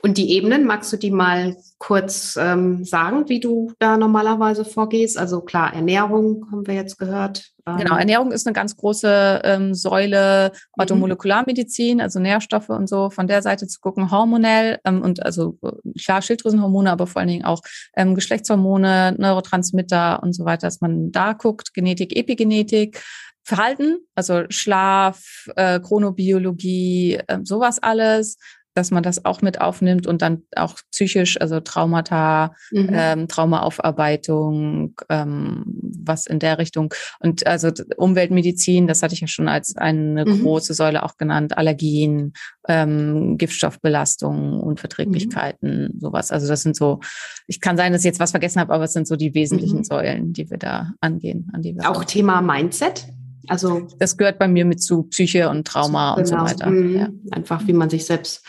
[0.00, 5.18] Und die Ebenen, magst du die mal kurz ähm, sagen, wie du da normalerweise vorgehst?
[5.18, 7.50] Also klar, Ernährung haben wir jetzt gehört.
[7.66, 10.80] Ähm genau, Ernährung ist eine ganz große ähm, Säule, mhm.
[10.80, 15.58] Orthomolekularmedizin, also Nährstoffe und so, von der Seite zu gucken, hormonell ähm, und also
[16.00, 17.62] klar Schilddrüsenhormone, aber vor allen Dingen auch
[17.96, 23.02] ähm, Geschlechtshormone, Neurotransmitter und so weiter, dass man da guckt, Genetik, Epigenetik,
[23.44, 28.38] Verhalten, also Schlaf, äh, Chronobiologie, äh, sowas alles,
[28.74, 32.90] dass man das auch mit aufnimmt und dann auch psychisch, also Traumata, mhm.
[32.92, 35.64] ähm, Traumaaufarbeitung, ähm,
[36.04, 36.92] was in der Richtung.
[37.20, 40.42] Und also Umweltmedizin, das hatte ich ja schon als eine mhm.
[40.42, 42.32] große Säule auch genannt, Allergien,
[42.66, 46.00] ähm, Giftstoffbelastung, Unverträglichkeiten, mhm.
[46.00, 46.30] sowas.
[46.30, 47.00] Also das sind so,
[47.46, 49.78] ich kann sein, dass ich jetzt was vergessen habe, aber es sind so die wesentlichen
[49.78, 49.84] mhm.
[49.84, 51.50] Säulen, die wir da angehen.
[51.52, 53.06] An die wir auch Thema Mindset?
[53.48, 56.18] Also das gehört bei mir mit zu Psyche und Trauma genau.
[56.18, 56.46] und so genau.
[56.46, 56.70] weiter.
[56.70, 56.96] Mhm.
[56.96, 57.08] Ja.
[57.30, 58.44] Einfach, wie man sich selbst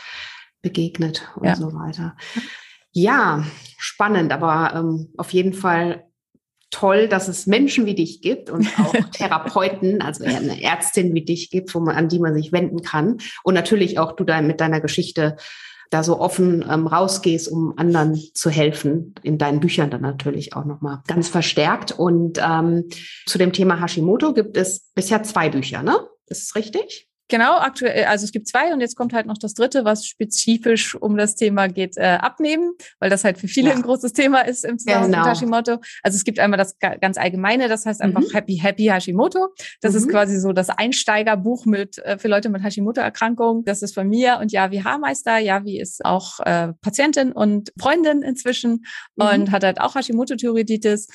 [0.61, 1.55] begegnet und ja.
[1.55, 2.15] so weiter.
[2.91, 3.43] Ja,
[3.77, 6.05] spannend, aber ähm, auf jeden Fall
[6.69, 11.49] toll, dass es Menschen wie dich gibt und auch Therapeuten, also eine Ärztin wie dich
[11.49, 13.17] gibt, wo man, an die man sich wenden kann.
[13.43, 15.37] Und natürlich auch du da mit deiner Geschichte
[15.93, 20.65] da so offen ähm, rausgehst, um anderen zu helfen, in deinen Büchern dann natürlich auch
[20.65, 21.91] nochmal ganz verstärkt.
[21.91, 22.89] Und ähm,
[23.25, 25.95] zu dem Thema Hashimoto gibt es bisher zwei Bücher, ne?
[26.27, 27.09] Ist es richtig?
[27.33, 30.93] Genau, aktuell, also es gibt zwei und jetzt kommt halt noch das dritte, was spezifisch
[30.93, 33.75] um das Thema geht, äh, abnehmen, weil das halt für viele ja.
[33.75, 35.23] ein großes Thema ist im Zusammenhang genau.
[35.23, 35.77] mit Hashimoto.
[36.03, 38.29] Also es gibt einmal das ganz allgemeine, das heißt einfach mhm.
[38.33, 39.47] Happy Happy Hashimoto.
[39.81, 39.97] Das mhm.
[39.97, 43.65] ist quasi so das Einsteigerbuch mit äh, für Leute mit Hashimoto-Erkrankung.
[43.65, 45.39] Das ist von mir und Javi Haarmeister.
[45.39, 49.25] Javi ist auch äh, Patientin und Freundin inzwischen mhm.
[49.25, 51.07] und hat halt auch Hashimoto-Thyreoiditis.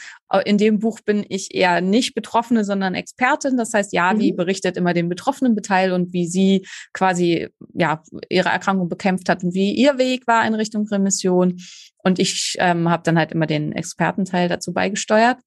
[0.44, 3.56] In dem Buch bin ich eher nicht Betroffene, sondern Expertin.
[3.56, 4.36] Das heißt, Javi mhm.
[4.36, 9.72] berichtet immer den Betroffenen Beteil wie sie quasi ja ihre Erkrankung bekämpft hat und wie
[9.72, 11.58] ihr Weg war in Richtung Remission.
[11.98, 15.38] Und ich ähm, habe dann halt immer den Expertenteil dazu beigesteuert.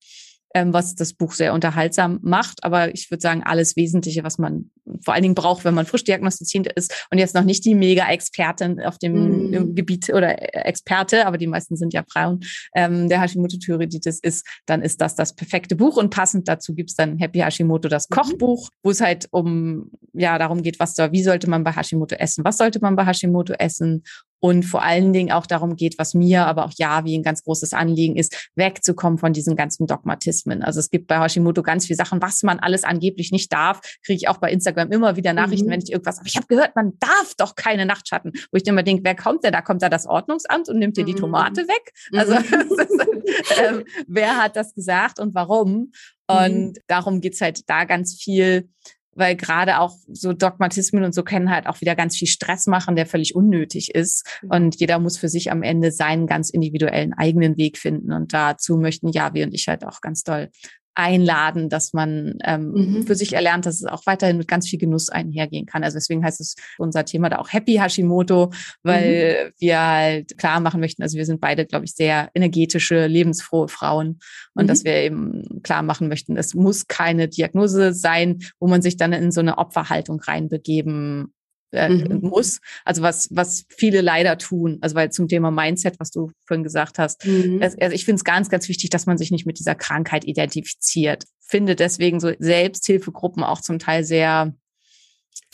[0.54, 2.64] Ähm, was das Buch sehr unterhaltsam macht.
[2.64, 4.72] Aber ich würde sagen, alles Wesentliche, was man
[5.04, 8.82] vor allen Dingen braucht, wenn man frisch diagnostizierend ist und jetzt noch nicht die Mega-Expertin
[8.82, 9.76] auf dem mhm.
[9.76, 12.42] Gebiet oder Experte, aber die meisten sind ja Frauen,
[12.76, 17.18] ähm, der Hashimoto-Thyreoiditis ist, dann ist das das perfekte Buch und passend dazu gibt's dann
[17.18, 18.16] Happy Hashimoto, das mhm.
[18.16, 22.16] Kochbuch, wo es halt um, ja, darum geht, was da, wie sollte man bei Hashimoto
[22.16, 24.04] essen, was sollte man bei Hashimoto essen
[24.42, 27.44] und vor allen Dingen auch darum geht, was mir, aber auch ja, wie ein ganz
[27.44, 30.64] großes Anliegen ist, wegzukommen von diesen ganzen Dogmatismen.
[30.64, 33.82] Also es gibt bei Hashimoto ganz viele Sachen, was man alles angeblich nicht darf.
[34.04, 35.74] Kriege ich auch bei Instagram immer wieder Nachrichten, mhm.
[35.74, 38.32] wenn ich irgendwas, aber ich habe gehört, man darf doch keine Nachtschatten.
[38.52, 39.54] Wo ich immer denke, wer kommt denn?
[39.54, 41.18] Da kommt da das Ordnungsamt und nimmt dir die mhm.
[41.18, 41.94] Tomate weg.
[42.12, 42.34] Also
[43.72, 43.80] mhm.
[43.80, 45.92] äh, wer hat das gesagt und warum?
[46.28, 46.74] Und mhm.
[46.88, 48.70] darum geht's halt da ganz viel
[49.16, 52.96] weil gerade auch so Dogmatismen und so können halt auch wieder ganz viel Stress machen,
[52.96, 54.26] der völlig unnötig ist.
[54.42, 54.50] Mhm.
[54.50, 58.14] Und jeder muss für sich am Ende seinen ganz individuellen eigenen Weg finden.
[58.14, 60.50] Und dazu möchten Javi und ich halt auch ganz doll
[60.96, 63.08] einladen, dass man ähm, mhm.
[63.08, 65.84] für sich erlernt, dass es auch weiterhin mit ganz viel Genuss einhergehen kann.
[65.84, 68.52] Also deswegen heißt es unser Thema da auch Happy Hashimoto,
[68.84, 69.54] weil mhm.
[69.60, 74.20] wir halt klar machen möchten, also wir sind beide, glaube ich, sehr energetische, lebensfrohe Frauen
[74.54, 74.68] und mhm.
[74.68, 79.14] dass wir eben klar machen möchten, es muss keine Diagnose sein, wo man sich dann
[79.14, 81.34] in so eine Opferhaltung reinbegeben
[81.72, 82.20] äh, mhm.
[82.22, 82.60] muss.
[82.86, 84.78] Also was, was viele leider tun.
[84.82, 87.62] Also weil zum Thema Mindset, was du vorhin gesagt hast, mhm.
[87.62, 91.26] also ich finde es ganz, ganz wichtig, dass man sich nicht mit dieser Krankheit identifiziert.
[91.40, 94.54] Finde deswegen so Selbsthilfegruppen auch zum Teil sehr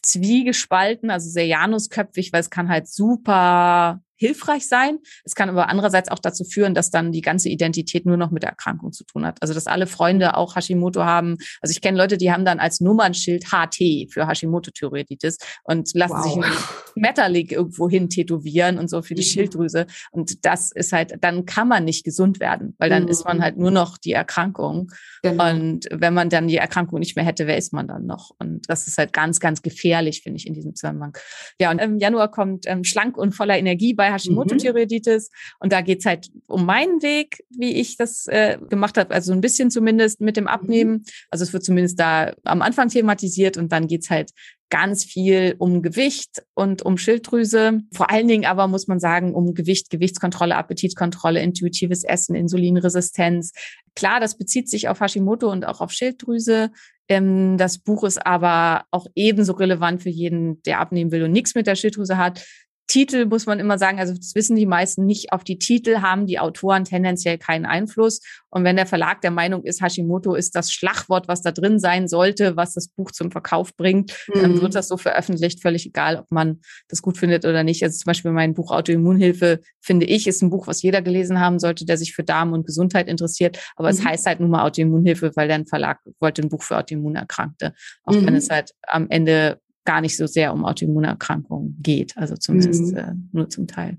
[0.02, 5.00] zwiegespalten, also sehr janusköpfig, weil es kann halt super hilfreich sein.
[5.24, 8.44] Es kann aber andererseits auch dazu führen, dass dann die ganze Identität nur noch mit
[8.44, 9.42] der Erkrankung zu tun hat.
[9.42, 11.38] Also dass alle Freunde auch Hashimoto haben.
[11.62, 16.24] Also ich kenne Leute, die haben dann als Nummernschild HT für Hashimoto-Thyreoiditis und lassen wow.
[16.24, 16.54] sich ein
[16.96, 19.28] Metallic irgendwo hin tätowieren und so für die mhm.
[19.28, 19.86] Schilddrüse.
[20.12, 23.10] Und das ist halt, dann kann man nicht gesund werden, weil dann mhm.
[23.10, 24.92] ist man halt nur noch die Erkrankung.
[25.22, 25.50] Genau.
[25.50, 28.32] Und wenn man dann die Erkrankung nicht mehr hätte, wer ist man dann noch?
[28.40, 31.18] Und das ist halt ganz, ganz gefährlich, finde ich, in diesem Zusammenhang.
[31.60, 35.30] Ja, und im Januar kommt ähm, schlank und voller Energie bei Hashimoto-Thyreoiditis.
[35.30, 35.56] Mhm.
[35.60, 39.13] Und da geht's halt um meinen Weg, wie ich das äh, gemacht habe.
[39.13, 40.50] Also ein bisschen zumindest mit dem mhm.
[40.50, 41.04] Abnehmen.
[41.30, 44.32] Also es wird zumindest da am Anfang thematisiert und dann geht's halt
[44.70, 47.82] ganz viel um Gewicht und um Schilddrüse.
[47.93, 53.54] Vor allen Dingen aber muss man sagen, um Gewicht, Gewichtskontrolle, Appetitkontrolle, intuitives Essen, Insulinresistenz.
[53.96, 56.72] Klar, das bezieht sich auf Hashimoto und auch auf Schilddrüse.
[57.10, 61.56] Ähm, das Buch ist aber auch ebenso relevant für jeden, der abnehmen will und nichts
[61.56, 62.46] mit der Schilddrüse hat.
[62.88, 66.26] Titel muss man immer sagen, also das wissen die meisten nicht, auf die Titel haben
[66.26, 68.21] die Autoren tendenziell keinen Einfluss.
[68.50, 72.08] Und wenn der Verlag der Meinung ist, Hashimoto ist das Schlagwort, was da drin sein
[72.08, 74.41] sollte, was das Buch zum Verkauf bringt, mhm.
[74.41, 77.84] dann wird das so veröffentlicht, völlig egal, ob man das gut findet oder nicht.
[77.84, 81.60] Also zum Beispiel mein Buch Autoimmunhilfe, finde ich, ist ein Buch, was jeder gelesen haben
[81.60, 83.60] sollte, der sich für Darm und Gesundheit interessiert.
[83.76, 83.95] Aber mhm.
[83.95, 87.73] es heißt halt nun mal Autoimmunhilfe, weil der Verlag wollte ein Buch für Autoimmunerkrankte.
[88.04, 88.28] Auch mhm.
[88.28, 92.97] wenn es halt am Ende gar nicht so sehr um Autoimmunerkrankungen geht, also zumindest mhm.
[92.97, 93.97] äh, nur zum Teil.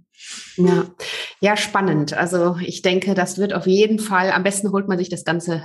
[0.58, 0.84] Ja.
[1.40, 2.12] ja, spannend.
[2.12, 5.62] Also ich denke, das wird auf jeden Fall, am besten holt man sich das ganze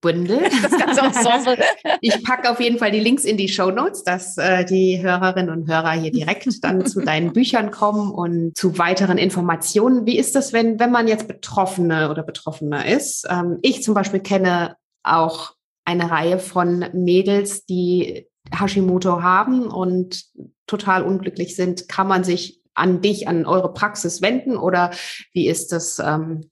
[0.00, 0.38] Bündel.
[0.62, 1.58] Das ganze Ensemble.
[2.00, 5.50] ich packe auf jeden Fall die Links in die Show Notes, dass äh, die Hörerinnen
[5.50, 10.06] und Hörer hier direkt dann zu deinen Büchern kommen und zu weiteren Informationen.
[10.06, 13.26] Wie ist das, wenn, wenn man jetzt Betroffene oder Betroffener ist?
[13.28, 20.24] Ähm, ich zum Beispiel kenne auch eine Reihe von Mädels, die Hashimoto haben und
[20.66, 24.90] total unglücklich sind, kann man sich an dich, an eure Praxis wenden oder
[25.32, 25.98] wie ist das?
[25.98, 26.50] Ähm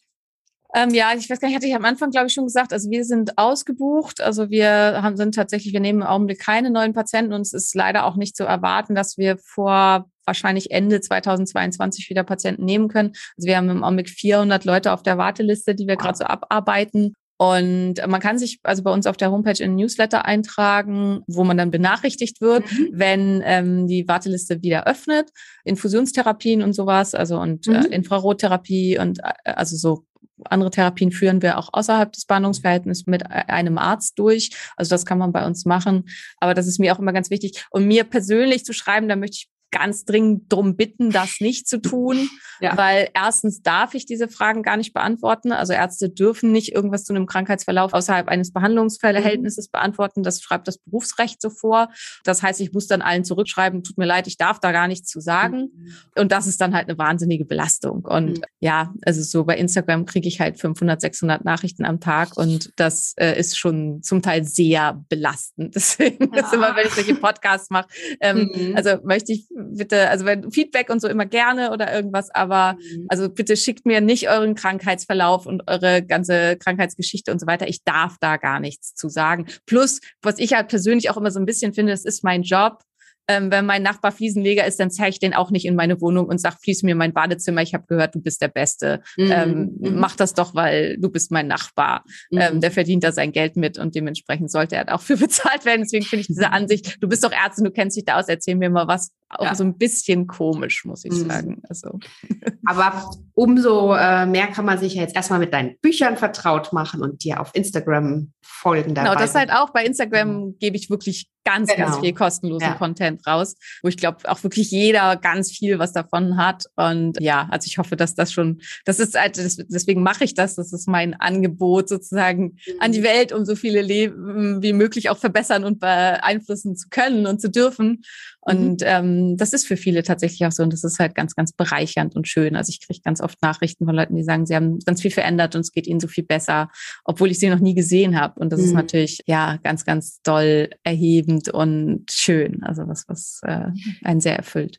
[0.77, 2.91] ähm, ja, ich weiß gar nicht, hatte ich am Anfang, glaube ich, schon gesagt, also
[2.91, 4.21] wir sind ausgebucht.
[4.21, 7.77] Also wir haben, sind tatsächlich, wir nehmen im Augenblick keine neuen Patienten und es ist
[7.77, 13.13] leider auch nicht zu erwarten, dass wir vor wahrscheinlich Ende 2022 wieder Patienten nehmen können.
[13.37, 17.15] Also wir haben im Augenblick 400 Leute auf der Warteliste, die wir gerade so abarbeiten.
[17.37, 21.57] Und man kann sich also bei uns auf der Homepage in Newsletter eintragen, wo man
[21.57, 22.88] dann benachrichtigt wird, mhm.
[22.92, 25.31] wenn ähm, die Warteliste wieder öffnet.
[25.64, 27.77] Infusionstherapien und sowas, also und äh, mhm.
[27.77, 30.05] äh, Infrarottherapie und äh, also so
[30.44, 34.51] andere Therapien führen wir auch außerhalb des Behandlungsverhältnisses mit äh, einem Arzt durch.
[34.77, 36.05] Also das kann man bei uns machen.
[36.38, 37.64] Aber das ist mir auch immer ganz wichtig.
[37.70, 41.83] Und mir persönlich zu schreiben, da möchte ich ganz dringend drum bitten, das nicht zu
[41.83, 42.77] tun, ja.
[42.77, 45.51] weil erstens darf ich diese Fragen gar nicht beantworten.
[45.51, 49.73] Also Ärzte dürfen nicht irgendwas zu einem Krankheitsverlauf außerhalb eines Behandlungsverhältnisses mhm.
[49.73, 50.23] beantworten.
[50.23, 51.91] Das schreibt das Berufsrecht so vor.
[52.23, 55.11] Das heißt, ich muss dann allen zurückschreiben, tut mir leid, ich darf da gar nichts
[55.11, 55.71] zu sagen.
[55.75, 55.93] Mhm.
[56.17, 58.05] Und das ist dann halt eine wahnsinnige Belastung.
[58.05, 58.45] Und mhm.
[58.61, 63.15] ja, also so bei Instagram kriege ich halt 500, 600 Nachrichten am Tag und das
[63.17, 65.75] äh, ist schon zum Teil sehr belastend.
[65.75, 66.45] Deswegen ja.
[66.45, 67.89] ist immer, wenn ich solche Podcasts mache,
[68.21, 68.77] ähm, mhm.
[68.77, 73.07] also möchte ich bitte, also wenn Feedback und so immer gerne oder irgendwas, aber mhm.
[73.09, 77.68] also bitte schickt mir nicht euren Krankheitsverlauf und eure ganze Krankheitsgeschichte und so weiter.
[77.68, 79.46] Ich darf da gar nichts zu sagen.
[79.66, 82.83] Plus, was ich halt persönlich auch immer so ein bisschen finde, es ist mein Job,
[83.29, 86.27] ähm, wenn mein Nachbar Fliesenleger ist, dann zeige ich den auch nicht in meine Wohnung
[86.27, 89.03] und sag, fließ mir mein Badezimmer, ich habe gehört, du bist der Beste.
[89.16, 89.33] Mhm.
[89.33, 89.94] Ähm, mhm.
[89.96, 92.05] Mach das doch, weil du bist mein Nachbar.
[92.31, 92.38] Mhm.
[92.38, 95.83] Ähm, der verdient da sein Geld mit und dementsprechend sollte er auch für bezahlt werden.
[95.83, 98.57] Deswegen finde ich diese Ansicht, du bist doch Ärztin, du kennst dich da aus, erzähl
[98.57, 99.55] mir mal was, auch ja.
[99.55, 101.31] so ein bisschen komisch, muss ich mhm.
[101.31, 101.63] sagen.
[101.69, 101.99] Also.
[102.67, 107.03] Aber umso äh, mehr kann man sich ja jetzt erstmal mit deinen Büchern vertraut machen
[107.03, 108.95] und dir auf Instagram folgen.
[108.95, 109.09] Dabei.
[109.09, 111.89] Genau, das halt auch bei Instagram gebe ich wirklich ganz, genau.
[111.89, 112.75] ganz viel kostenlosen ja.
[112.75, 116.65] Content raus, wo ich glaube auch wirklich jeder ganz viel was davon hat.
[116.77, 120.57] Und ja, also ich hoffe, dass das schon, das ist halt, deswegen mache ich das.
[120.57, 122.81] Das ist mein Angebot sozusagen mhm.
[122.81, 123.05] an die mhm.
[123.05, 127.51] Welt, um so viele Leben wie möglich auch verbessern und beeinflussen zu können und zu
[127.51, 128.03] dürfen.
[128.45, 128.87] Und mhm.
[128.87, 130.63] ähm, das ist für viele tatsächlich auch so.
[130.63, 132.57] Und das ist halt ganz, ganz bereichernd und schön.
[132.57, 135.55] Also ich kriege ganz oft Nachrichten von Leuten, die sagen, sie haben ganz viel verändert
[135.55, 136.69] und es geht ihnen so viel besser,
[137.05, 138.39] obwohl ich sie noch nie gesehen habe.
[138.39, 138.67] Und das mhm.
[138.67, 142.63] ist natürlich ja ganz, ganz doll erhebend und schön.
[142.63, 143.69] Also was, was äh,
[144.03, 144.79] einen sehr erfüllt.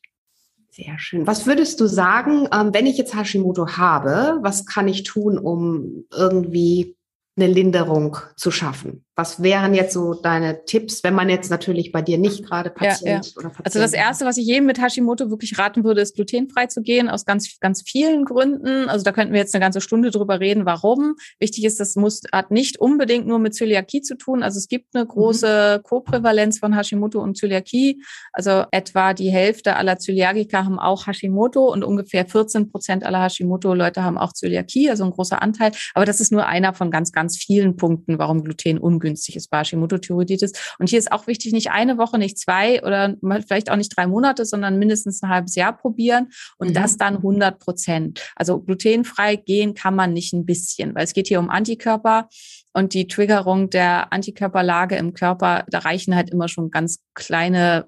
[0.69, 1.25] Sehr schön.
[1.25, 6.03] Was würdest du sagen, ähm, wenn ich jetzt Hashimoto habe, was kann ich tun, um
[6.13, 6.97] irgendwie
[7.37, 9.04] eine Linderung zu schaffen?
[9.17, 13.03] Was wären jetzt so deine Tipps, wenn man jetzt natürlich bei dir nicht gerade Patient
[13.05, 13.37] ja, ja.
[13.37, 16.65] oder Patient Also das erste, was ich jedem mit Hashimoto wirklich raten würde, ist glutenfrei
[16.65, 18.89] zu gehen aus ganz ganz vielen Gründen.
[18.89, 21.15] Also da könnten wir jetzt eine ganze Stunde drüber reden, warum.
[21.39, 24.43] Wichtig ist, das muss hat nicht unbedingt nur mit Zöliakie zu tun.
[24.43, 25.83] Also es gibt eine große mhm.
[25.83, 28.03] Koprävalenz von Hashimoto und Zöliakie.
[28.33, 34.03] Also etwa die Hälfte aller Zöliakiker haben auch Hashimoto und ungefähr 14 Prozent aller Hashimoto-Leute
[34.03, 35.71] haben auch Zöliakie, also ein großer Anteil.
[35.93, 39.49] Aber das ist nur einer von ganz ganz vielen Punkten, warum Gluten ungünstig ungünstig ist
[39.49, 40.51] bei Hashimoto-Thyreoiditis.
[40.79, 43.15] Und hier ist auch wichtig, nicht eine Woche, nicht zwei oder
[43.45, 46.73] vielleicht auch nicht drei Monate, sondern mindestens ein halbes Jahr probieren und mhm.
[46.73, 48.21] das dann 100 Prozent.
[48.35, 52.29] Also glutenfrei gehen kann man nicht ein bisschen, weil es geht hier um Antikörper
[52.73, 57.87] und die Triggerung der Antikörperlage im Körper, da reichen halt immer schon ganz kleine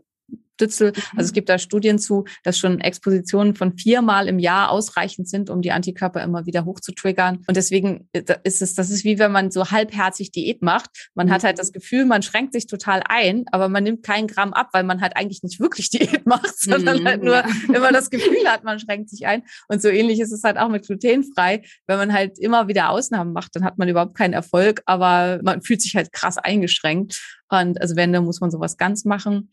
[0.58, 0.94] Stützel.
[1.12, 1.34] Also es mhm.
[1.36, 5.72] gibt da Studien zu, dass schon Expositionen von viermal im Jahr ausreichend sind, um die
[5.72, 7.44] Antikörper immer wieder hochzutriggern.
[7.48, 11.10] Und deswegen äh, ist es, das ist wie wenn man so halbherzig Diät macht.
[11.14, 11.74] Man hat halt das mhm.
[11.74, 15.16] Gefühl, man schränkt sich total ein, aber man nimmt keinen Gramm ab, weil man halt
[15.16, 17.76] eigentlich nicht wirklich Diät macht, sondern halt nur mhm.
[17.76, 19.44] immer das Gefühl hat, man schränkt sich ein.
[19.68, 21.62] Und so ähnlich ist es halt auch mit glutenfrei.
[21.86, 25.62] Wenn man halt immer wieder Ausnahmen macht, dann hat man überhaupt keinen Erfolg, aber man
[25.62, 27.22] fühlt sich halt krass eingeschränkt.
[27.50, 29.52] Und also wenn, dann muss man sowas ganz machen.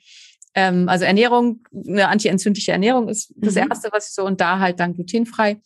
[0.55, 3.69] Ähm, also Ernährung, eine antientzündliche Ernährung ist das mhm.
[3.71, 5.61] Erste, was ich so, und da halt dann glutenfrei.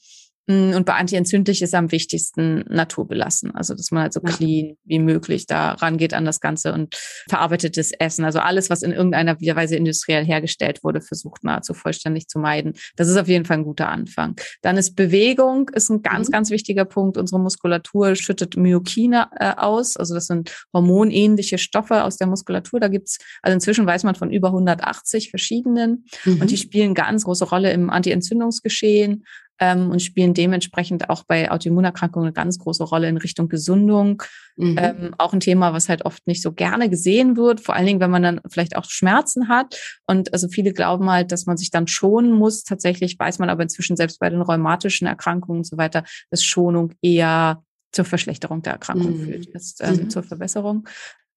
[0.48, 3.54] Mm, und bei antientzündlich ist am wichtigsten naturbelassen.
[3.54, 4.32] Also, dass man halt so ja.
[4.32, 6.96] clean wie möglich da rangeht an das Ganze und
[7.28, 8.24] verarbeitetes Essen.
[8.24, 12.72] Also alles, was in irgendeiner Weise industriell hergestellt wurde, versucht nahezu vollständig zu meiden.
[12.96, 14.37] Das ist auf jeden Fall ein guter Anfang.
[14.62, 16.32] Dann ist Bewegung, ist ein ganz, mhm.
[16.32, 17.18] ganz wichtiger Punkt.
[17.18, 19.98] Unsere Muskulatur schüttet Myokine äh, aus.
[19.98, 22.80] Also, das sind hormonähnliche Stoffe aus der Muskulatur.
[22.80, 26.06] Da gibt's, also inzwischen weiß man von über 180 verschiedenen.
[26.24, 26.40] Mhm.
[26.40, 29.24] Und die spielen ganz große Rolle im Anti-Entzündungsgeschehen,
[29.61, 34.23] ähm, und spielen dementsprechend auch bei Autoimmunerkrankungen eine ganz große Rolle in Richtung Gesundung.
[34.57, 34.77] Mhm.
[34.79, 38.01] Ähm, auch ein Thema, was halt oft nicht so gerne gesehen wird, vor allen Dingen,
[38.01, 39.79] wenn man dann vielleicht auch Schmerzen hat.
[40.07, 42.64] Und also viele glauben halt, dass man sich dann schonen muss.
[42.64, 46.92] Tatsächlich weiß man aber inzwischen selbst bei den rheumatischen Erkrankungen und so weiter, dass Schonung
[47.03, 49.25] eher zur Verschlechterung der Erkrankung mhm.
[49.25, 50.11] führt, ist, ähm, mhm.
[50.11, 50.87] zur Verbesserung.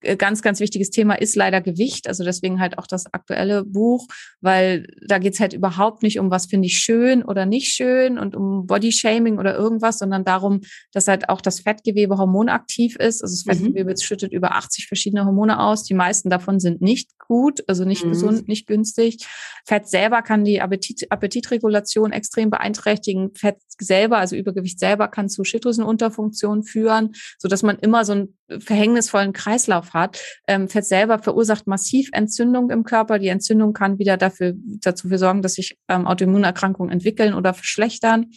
[0.01, 2.07] Äh, ganz, ganz wichtiges Thema ist leider Gewicht.
[2.07, 4.07] Also deswegen halt auch das aktuelle Buch,
[4.41, 8.35] weil da geht's halt überhaupt nicht um, was finde ich schön oder nicht schön und
[8.35, 10.61] um Bodyshaming oder irgendwas, sondern darum,
[10.91, 13.21] dass halt auch das Fettgewebe hormonaktiv ist.
[13.21, 13.65] Also das mhm.
[13.65, 15.83] Fettgewebe schüttet über 80 verschiedene Hormone aus.
[15.83, 18.09] Die meisten davon sind nicht gut, also nicht mhm.
[18.09, 19.25] gesund, nicht günstig.
[19.65, 23.31] Fett selber kann die Appetit, Appetitregulation extrem beeinträchtigen.
[23.35, 28.37] Fett selber, also Übergewicht selber, kann zu Schilddrüsenunterfunktion führen, so dass man immer so einen
[28.59, 30.21] verhängnisvollen Kreislauf hat.
[30.47, 33.19] Ähm, Fett selber verursacht massiv Entzündung im Körper.
[33.19, 38.27] Die Entzündung kann wieder dafür dazu für sorgen, dass sich ähm, Autoimmunerkrankungen entwickeln oder verschlechtern.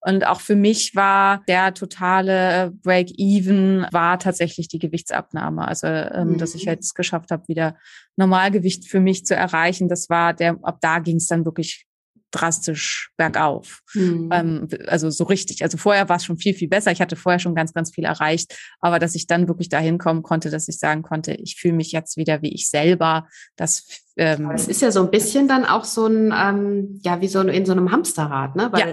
[0.00, 5.66] Und auch für mich war der totale Break-Even war tatsächlich die Gewichtsabnahme.
[5.66, 6.38] Also, ähm, mhm.
[6.38, 6.72] dass ich mhm.
[6.72, 7.76] jetzt geschafft habe, wieder
[8.16, 9.88] Normalgewicht für mich zu erreichen.
[9.88, 11.86] Das war der, ab da ging es dann wirklich
[12.32, 13.82] drastisch bergauf.
[13.94, 14.30] Mhm.
[14.32, 15.62] Ähm, also so richtig.
[15.62, 16.90] Also vorher war es schon viel, viel besser.
[16.90, 18.56] Ich hatte vorher schon ganz, ganz viel erreicht.
[18.80, 21.92] Aber dass ich dann wirklich dahin kommen konnte, dass ich sagen konnte, ich fühle mich
[21.92, 23.28] jetzt wieder wie ich selber.
[23.56, 27.28] Das ähm, es ist ja so ein bisschen dann auch so ein, ähm, ja, wie
[27.28, 28.68] so in so einem Hamsterrad, ne?
[28.72, 28.92] Weil ja.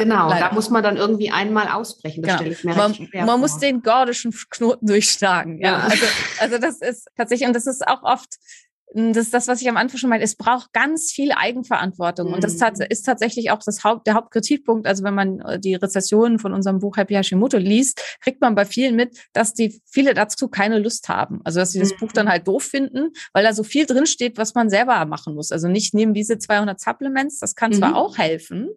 [0.00, 0.48] Genau, Leider.
[0.48, 2.22] da muss man dann irgendwie einmal ausbrechen.
[2.22, 2.38] Das genau.
[2.38, 3.38] stelle ich mir man, man vor.
[3.38, 5.60] muss den gordischen Knoten durchschlagen.
[5.60, 5.78] Ja, ja.
[5.84, 6.06] Also,
[6.40, 8.34] also das ist tatsächlich, und das ist auch oft
[8.94, 10.24] das ist das, was ich am Anfang schon meinte.
[10.24, 12.28] Es braucht ganz viel Eigenverantwortung.
[12.28, 12.34] Mhm.
[12.34, 12.86] Und das mhm.
[12.88, 14.86] ist tatsächlich auch das Haupt, der Hauptkritikpunkt.
[14.86, 18.64] Also wenn man äh, die Rezessionen von unserem Buch Happy Hashimoto liest, kriegt man bei
[18.64, 21.40] vielen mit, dass die viele dazu keine Lust haben.
[21.42, 21.96] Also dass sie das mhm.
[21.98, 25.34] Buch dann halt doof finden, weil da so viel drin steht, was man selber machen
[25.34, 25.50] muss.
[25.50, 27.40] Also nicht neben diese 200 Supplements.
[27.40, 27.96] Das kann zwar mhm.
[27.96, 28.68] auch helfen,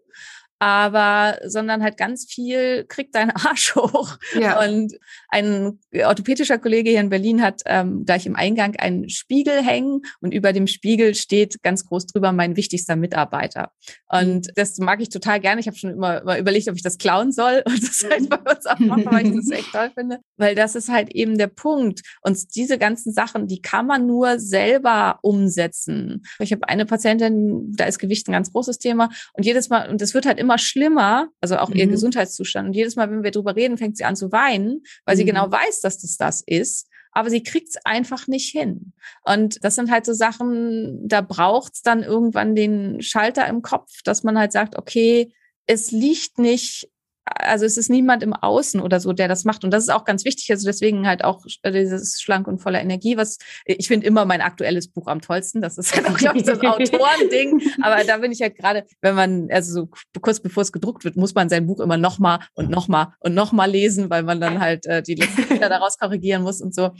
[0.59, 4.17] aber sondern halt ganz viel kriegt deinen Arsch hoch.
[4.39, 4.63] Ja.
[4.63, 4.93] Und
[5.29, 10.33] ein orthopädischer Kollege hier in Berlin hat ähm, gleich im Eingang einen Spiegel hängen und
[10.33, 13.71] über dem Spiegel steht ganz groß drüber mein wichtigster Mitarbeiter.
[14.09, 14.51] Und mhm.
[14.55, 15.61] das mag ich total gerne.
[15.61, 18.37] Ich habe schon immer, immer überlegt, ob ich das klauen soll und das halt bei
[18.37, 20.19] uns auch machen, weil ich das echt toll finde.
[20.37, 22.01] Weil das ist halt eben der Punkt.
[22.21, 26.23] Und diese ganzen Sachen, die kann man nur selber umsetzen.
[26.39, 30.01] Ich habe eine Patientin, da ist Gewicht ein ganz großes Thema und jedes Mal, und
[30.01, 31.75] das wird halt immer immer schlimmer, also auch mhm.
[31.75, 32.69] ihr Gesundheitszustand.
[32.69, 35.17] Und jedes Mal, wenn wir drüber reden, fängt sie an zu weinen, weil mhm.
[35.17, 36.87] sie genau weiß, dass das das ist.
[37.11, 38.93] Aber sie kriegt es einfach nicht hin.
[39.23, 43.91] Und das sind halt so Sachen, da braucht es dann irgendwann den Schalter im Kopf,
[44.05, 45.33] dass man halt sagt, okay,
[45.65, 46.87] es liegt nicht
[47.35, 49.63] also es ist niemand im Außen oder so, der das macht.
[49.63, 50.49] Und das ist auch ganz wichtig.
[50.51, 54.87] Also deswegen halt auch dieses schlank und voller Energie, was ich finde immer mein aktuelles
[54.89, 55.61] Buch am tollsten.
[55.61, 57.61] Das ist halt auch, glaube ich, so ein Autorending.
[57.81, 59.89] Aber da bin ich halt gerade, wenn man, also so
[60.21, 63.69] kurz bevor es gedruckt wird, muss man sein Buch immer nochmal und nochmal und nochmal
[63.69, 66.91] lesen, weil man dann halt äh, die letzten Fehler daraus korrigieren muss und so.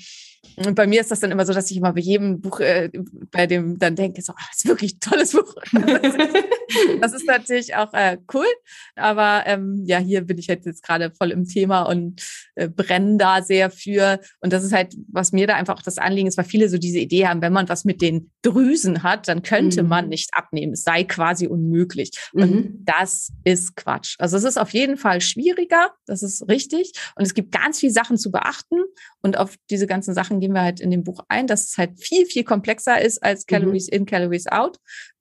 [0.55, 2.89] Und bei mir ist das dann immer so, dass ich immer bei jedem Buch, äh,
[3.31, 5.53] bei dem dann denke, so, oh, das ist wirklich ein tolles Buch.
[7.01, 8.47] das ist natürlich auch äh, cool.
[8.95, 12.21] Aber ähm, ja, hier bin ich halt jetzt gerade voll im Thema und
[12.55, 14.19] äh, brenne da sehr für.
[14.41, 16.77] Und das ist halt, was mir da einfach auch das Anliegen ist, weil viele so
[16.77, 19.89] diese Idee haben, wenn man was mit den Drüsen hat, dann könnte mhm.
[19.89, 20.73] man nicht abnehmen.
[20.73, 22.11] Es sei quasi unmöglich.
[22.33, 22.81] Und mhm.
[22.85, 24.15] das ist Quatsch.
[24.19, 25.91] Also es ist auf jeden Fall schwieriger.
[26.05, 26.93] Das ist richtig.
[27.15, 28.83] Und es gibt ganz viele Sachen zu beachten.
[29.21, 31.99] Und auf diese ganzen Sachen gehen wir halt in dem Buch ein, dass es halt
[31.99, 33.51] viel, viel komplexer ist als mhm.
[33.51, 33.97] Calories mhm.
[33.97, 34.77] in, Calories out,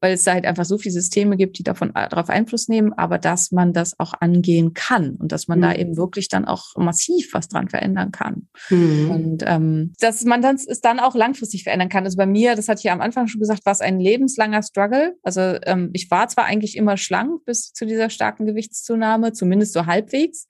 [0.06, 2.92] weil es da halt einfach so viele Systeme gibt, die davon äh, darauf Einfluss nehmen,
[2.92, 5.62] aber dass man das auch angehen kann und dass man mhm.
[5.62, 8.46] da eben wirklich dann auch massiv was dran verändern kann.
[8.70, 9.10] Mhm.
[9.10, 12.04] Und ähm, dass man das es dann auch langfristig verändern kann.
[12.04, 14.62] Also bei mir, das hatte ich ja am Anfang schon gesagt, war es ein lebenslanger
[14.62, 15.16] Struggle.
[15.24, 19.86] Also ähm, ich war zwar eigentlich immer schlank bis zu dieser starken Gewichtszunahme, zumindest so
[19.86, 20.46] halbwegs,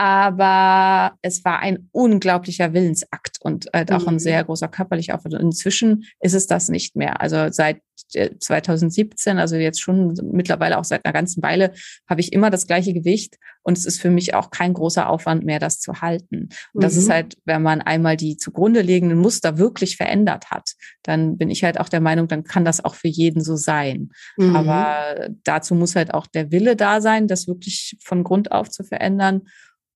[0.00, 4.18] aber es war ein unglaublicher Willensakt und halt auch ein mhm.
[4.18, 5.34] sehr großer körperlicher Aufwand.
[5.34, 7.20] Und inzwischen ist es das nicht mehr.
[7.20, 11.72] Also seit 2017, äh, also jetzt schon mittlerweile auch seit einer ganzen Weile,
[12.08, 15.44] habe ich immer das gleiche Gewicht und es ist für mich auch kein großer Aufwand
[15.44, 16.48] mehr, das zu halten.
[16.72, 17.12] Und das ist mhm.
[17.12, 20.72] halt, wenn man einmal die zugrunde liegenden Muster wirklich verändert hat,
[21.02, 24.12] dann bin ich halt auch der Meinung, dann kann das auch für jeden so sein.
[24.38, 24.56] Mhm.
[24.56, 28.82] Aber dazu muss halt auch der Wille da sein, das wirklich von Grund auf zu
[28.82, 29.42] verändern.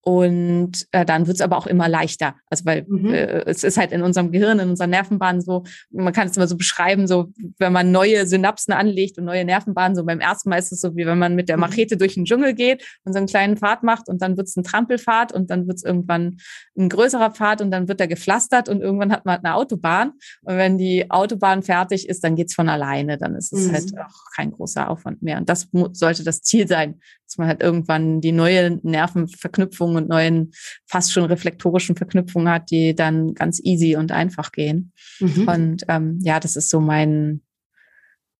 [0.04, 2.34] Und äh, dann wird es aber auch immer leichter.
[2.50, 3.14] Also weil mhm.
[3.14, 6.46] äh, es ist halt in unserem Gehirn, in unseren Nervenbahnen so, man kann es immer
[6.46, 10.58] so beschreiben, so wenn man neue Synapsen anlegt und neue Nervenbahnen, so beim ersten Mal
[10.58, 11.62] ist es so, wie wenn man mit der mhm.
[11.62, 14.56] Machete durch den Dschungel geht und so einen kleinen Pfad macht und dann wird es
[14.56, 16.36] ein Trampelpfad und dann wird es irgendwann
[16.76, 20.12] ein größerer Pfad und dann wird er gepflastert und irgendwann hat man eine Autobahn.
[20.42, 23.16] Und wenn die Autobahn fertig ist, dann geht's von alleine.
[23.16, 23.96] Dann ist es halt mhm.
[23.96, 25.38] halt auch kein großer Aufwand mehr.
[25.38, 27.00] Und das sollte das Ziel sein,
[27.34, 30.52] dass man halt irgendwann die neue Nervenverknüpfung und neuen
[30.86, 34.92] fast schon reflektorischen Verknüpfungen hat, die dann ganz easy und einfach gehen.
[35.18, 35.48] Mhm.
[35.48, 37.42] Und ähm, ja, das ist so mein,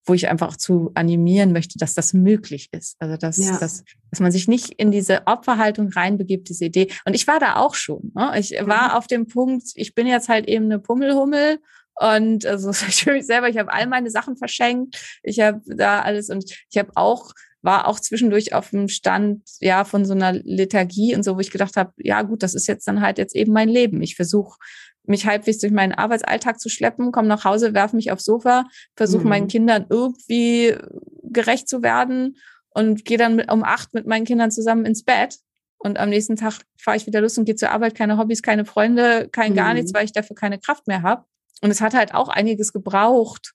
[0.07, 2.95] wo ich einfach zu animieren möchte, dass das möglich ist.
[3.01, 3.59] Also dass, ja.
[3.59, 6.93] dass, dass man sich nicht in diese Opferhaltung reinbegibt, diese Idee.
[7.05, 8.13] Und ich war da auch schon.
[8.15, 8.33] Ne?
[8.39, 8.69] Ich mhm.
[8.69, 11.59] war auf dem Punkt, ich bin jetzt halt eben eine Pummelhummel
[11.97, 15.21] und also ich für mich selber, ich habe all meine Sachen verschenkt.
[15.25, 17.33] Ich habe da alles und ich habe auch
[17.65, 21.51] war auch zwischendurch auf dem Stand ja von so einer Lethargie und so, wo ich
[21.51, 24.03] gedacht habe, ja gut, das ist jetzt dann halt jetzt eben mein Leben.
[24.03, 24.59] Ich versuche
[25.05, 29.25] mich halbwegs durch meinen Arbeitsalltag zu schleppen, komme nach Hause, werfe mich aufs Sofa, versuche
[29.25, 29.29] mhm.
[29.29, 30.77] meinen Kindern irgendwie
[31.23, 32.37] gerecht zu werden
[32.69, 35.39] und gehe dann mit, um acht mit meinen Kindern zusammen ins Bett.
[35.79, 38.67] Und am nächsten Tag fahre ich wieder los und gehe zur Arbeit, keine Hobbys, keine
[38.67, 39.57] Freunde, kein mhm.
[39.57, 39.97] gar nichts, mhm.
[39.97, 41.25] weil ich dafür keine Kraft mehr habe.
[41.63, 43.55] Und es hat halt auch einiges gebraucht,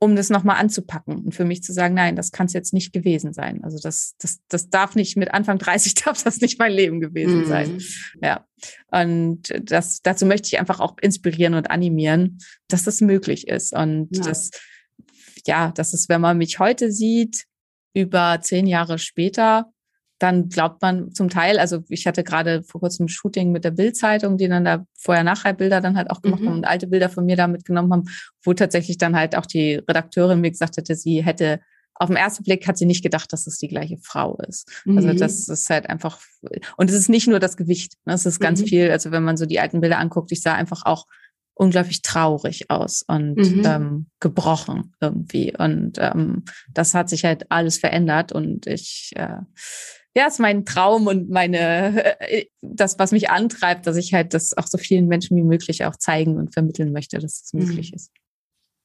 [0.00, 2.92] um das nochmal anzupacken und für mich zu sagen, nein, das kann es jetzt nicht
[2.92, 3.64] gewesen sein.
[3.64, 7.40] Also das, das, das darf nicht mit Anfang 30 darf das nicht mein Leben gewesen
[7.40, 7.46] mhm.
[7.46, 7.80] sein.
[8.22, 8.46] Ja.
[8.90, 12.38] Und das, dazu möchte ich einfach auch inspirieren und animieren,
[12.68, 13.74] dass das möglich ist.
[13.74, 14.22] Und ja.
[14.22, 14.50] das,
[15.46, 17.46] ja, das ist, wenn man mich heute sieht,
[17.92, 19.72] über zehn Jahre später,
[20.18, 23.70] dann glaubt man zum Teil, also ich hatte gerade vor kurzem ein Shooting mit der
[23.70, 26.46] Bildzeitung, die dann da Vorher-Nachher-Bilder dann halt auch gemacht mhm.
[26.46, 28.04] haben und alte Bilder von mir da mitgenommen haben,
[28.42, 31.60] wo tatsächlich dann halt auch die Redakteurin mir gesagt hätte, sie hätte
[32.00, 34.68] auf den ersten Blick hat sie nicht gedacht, dass es die gleiche Frau ist.
[34.86, 35.08] Also mhm.
[35.08, 36.20] Also das ist halt einfach,
[36.76, 38.14] und es ist nicht nur das Gewicht, ne?
[38.14, 38.66] es ist ganz mhm.
[38.66, 41.06] viel, also wenn man so die alten Bilder anguckt, ich sah einfach auch
[41.54, 43.62] unglaublich traurig aus und mhm.
[43.64, 45.52] ähm, gebrochen irgendwie.
[45.56, 49.38] Und ähm, das hat sich halt alles verändert und ich äh,
[50.18, 54.56] ja, ist mein Traum und meine, äh, das, was mich antreibt, dass ich halt das
[54.56, 57.96] auch so vielen Menschen wie möglich auch zeigen und vermitteln möchte, dass es möglich mhm.
[57.96, 58.10] ist.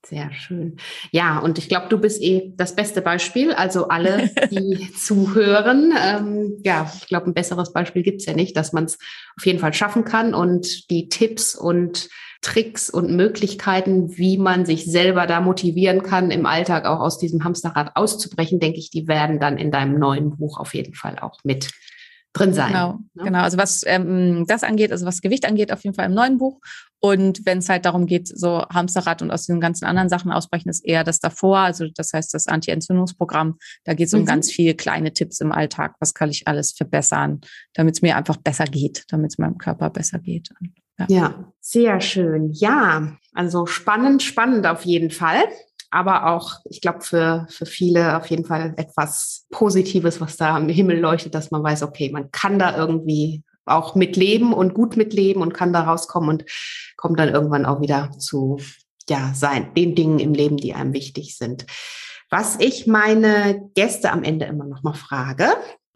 [0.06, 0.78] Sehr schön.
[1.12, 3.52] Ja, und ich glaube, du bist eh das beste Beispiel.
[3.54, 8.72] Also alle, die zuhören, ähm, ja, ich glaube, ein besseres Beispiel gibt's ja nicht, dass
[8.72, 9.00] man es
[9.38, 12.10] auf jeden Fall schaffen kann und die Tipps und
[12.44, 17.44] Tricks und Möglichkeiten, wie man sich selber da motivieren kann, im Alltag auch aus diesem
[17.44, 21.40] Hamsterrad auszubrechen, denke ich, die werden dann in deinem neuen Buch auf jeden Fall auch
[21.44, 21.72] mit
[22.34, 22.74] drin sein.
[22.74, 23.24] Genau, ne?
[23.24, 23.40] genau.
[23.40, 26.60] Also was ähm, das angeht, also was Gewicht angeht, auf jeden Fall im neuen Buch.
[27.00, 30.70] Und wenn es halt darum geht, so Hamsterrad und aus den ganzen anderen Sachen ausbrechen,
[30.70, 31.60] ist eher das davor.
[31.60, 33.58] Also das heißt das Anti-Entzündungsprogramm.
[33.84, 34.26] Da geht es um mhm.
[34.26, 35.96] ganz viele kleine Tipps im Alltag.
[36.00, 37.42] Was kann ich alles verbessern,
[37.74, 40.50] damit es mir einfach besser geht, damit es meinem Körper besser geht.
[41.00, 41.06] Ja.
[41.10, 42.52] ja, sehr schön.
[42.54, 45.44] Ja, also spannend, spannend auf jeden Fall.
[45.90, 50.68] Aber auch, ich glaube, für, für viele auf jeden Fall etwas Positives, was da am
[50.68, 55.42] Himmel leuchtet, dass man weiß, okay, man kann da irgendwie auch mitleben und gut mitleben
[55.42, 56.46] und kann da rauskommen und
[56.98, 58.60] kommt dann irgendwann auch wieder zu
[59.08, 61.66] ja, sein, den Dingen im Leben, die einem wichtig sind.
[62.30, 65.48] Was ich meine Gäste am Ende immer noch mal frage,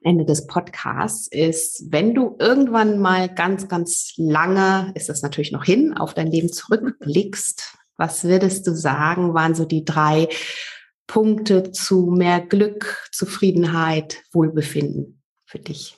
[0.08, 5.66] Ende des Podcasts ist, wenn du irgendwann mal ganz, ganz lange, ist das natürlich noch
[5.66, 10.30] hin, auf dein Leben zurückblickst, was würdest du sagen, waren so die drei
[11.08, 15.98] Punkte zu mehr Glück, Zufriedenheit, Wohlbefinden für dich?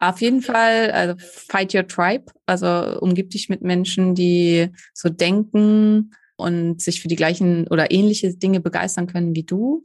[0.00, 2.26] Auf jeden Fall, also fight your tribe.
[2.46, 8.36] Also umgib dich mit Menschen, die so denken und sich für die gleichen oder ähnliche
[8.36, 9.82] Dinge begeistern können wie du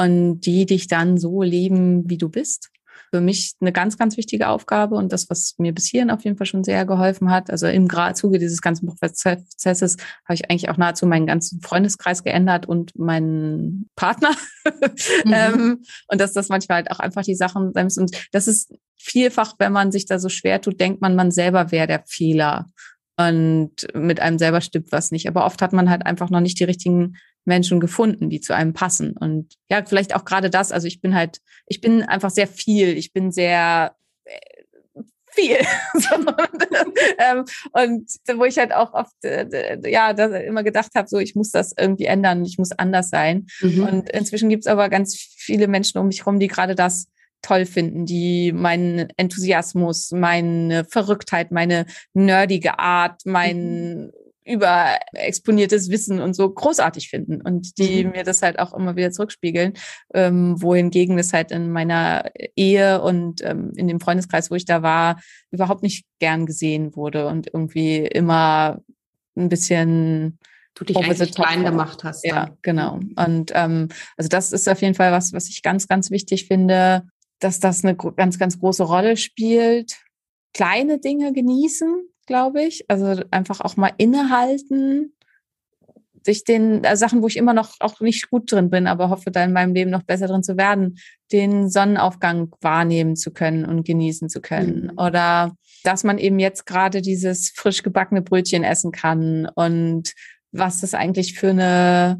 [0.00, 2.70] und die dich dann so leben, wie du bist.
[3.12, 6.36] Für mich eine ganz, ganz wichtige Aufgabe und das, was mir bis hierhin auf jeden
[6.36, 7.50] Fall schon sehr geholfen hat.
[7.50, 12.66] Also im Zuge dieses ganzen Prozesses habe ich eigentlich auch nahezu meinen ganzen Freundeskreis geändert
[12.66, 14.30] und meinen Partner.
[15.24, 15.32] Mhm.
[15.32, 18.02] ähm, und dass das manchmal halt auch einfach die Sachen sein müssen.
[18.02, 21.72] Und das ist vielfach, wenn man sich da so schwer tut, denkt man, man selber
[21.72, 22.66] wäre der Fehler.
[23.16, 25.28] Und mit einem selber stimmt was nicht.
[25.28, 28.72] Aber oft hat man halt einfach noch nicht die richtigen Menschen gefunden, die zu einem
[28.72, 29.16] passen.
[29.16, 30.72] Und ja, vielleicht auch gerade das.
[30.72, 32.96] Also ich bin halt, ich bin einfach sehr viel.
[32.96, 34.62] Ich bin sehr äh,
[35.30, 35.58] viel.
[37.18, 41.50] Ähm, und wo ich halt auch oft, äh, ja, immer gedacht habe, so ich muss
[41.50, 43.46] das irgendwie ändern, ich muss anders sein.
[43.60, 43.82] Mhm.
[43.82, 47.08] Und inzwischen gibt es aber ganz viele Menschen um mich herum, die gerade das
[47.42, 54.12] toll finden, die meinen Enthusiasmus, meine Verrücktheit, meine nerdige Art, mein mhm
[54.50, 58.10] überexponiertes Wissen und so großartig finden und die mhm.
[58.12, 59.74] mir das halt auch immer wieder zurückspiegeln,
[60.14, 64.82] ähm, wohingegen das halt in meiner Ehe und ähm, in dem Freundeskreis, wo ich da
[64.82, 65.20] war,
[65.50, 68.80] überhaupt nicht gern gesehen wurde und irgendwie immer
[69.36, 70.38] ein bisschen
[70.74, 72.24] du dich eigentlich klein gemacht hast.
[72.24, 72.34] Dann.
[72.34, 73.00] Ja, genau.
[73.16, 77.06] Und ähm, also das ist auf jeden Fall was, was ich ganz, ganz wichtig finde,
[77.38, 79.98] dass das eine ganz, ganz große Rolle spielt.
[80.52, 82.88] Kleine Dinge genießen, glaube ich.
[82.88, 85.12] Also einfach auch mal innehalten,
[86.22, 89.32] sich den äh, Sachen, wo ich immer noch auch nicht gut drin bin, aber hoffe,
[89.32, 90.98] da in meinem Leben noch besser drin zu werden,
[91.32, 94.90] den Sonnenaufgang wahrnehmen zu können und genießen zu können.
[94.92, 94.98] Mhm.
[94.98, 100.12] Oder dass man eben jetzt gerade dieses frisch gebackene Brötchen essen kann und
[100.52, 102.16] was das eigentlich für eine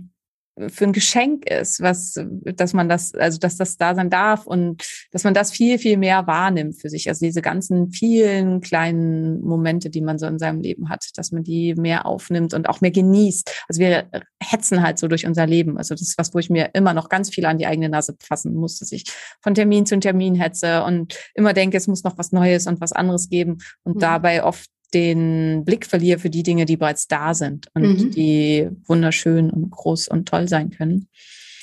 [0.69, 2.15] für ein Geschenk ist, was,
[2.55, 4.83] dass man das, also dass das da sein darf und
[5.13, 7.09] dass man das viel, viel mehr wahrnimmt für sich.
[7.09, 11.45] Also diese ganzen vielen kleinen Momente, die man so in seinem Leben hat, dass man
[11.45, 13.65] die mehr aufnimmt und auch mehr genießt.
[13.69, 14.09] Also wir
[14.43, 15.79] hetzen halt so durch unser Leben.
[15.79, 18.17] Also das ist was, wo ich mir immer noch ganz viel an die eigene Nase
[18.21, 19.05] fassen muss, dass ich
[19.41, 22.93] von Termin zu Termin hetze und immer denke, es muss noch was Neues und was
[22.93, 24.01] anderes geben und mhm.
[24.01, 28.11] dabei oft den Blick verliere für die Dinge, die bereits da sind und mhm.
[28.11, 31.09] die wunderschön und groß und toll sein können.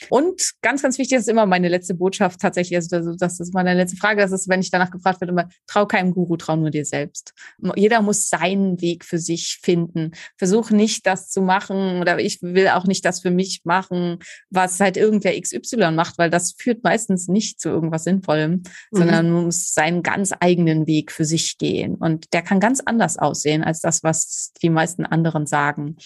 [0.10, 3.98] Und ganz, ganz wichtig ist immer meine letzte Botschaft tatsächlich, also das ist meine letzte
[3.98, 6.86] Frage, das ist, wenn ich danach gefragt werde, immer, trau keinem Guru, trau nur dir
[6.86, 7.34] selbst.
[7.76, 10.12] Jeder muss seinen Weg für sich finden.
[10.38, 14.80] Versuch nicht das zu machen oder ich will auch nicht das für mich machen, was
[14.80, 18.64] halt irgendwer XY macht, weil das führt meistens nicht zu irgendwas Sinnvollem, mhm.
[18.92, 21.96] sondern man muss seinen ganz eigenen Weg für sich gehen.
[21.96, 25.98] Und der kann ganz anders aussehen als das, was die meisten anderen sagen.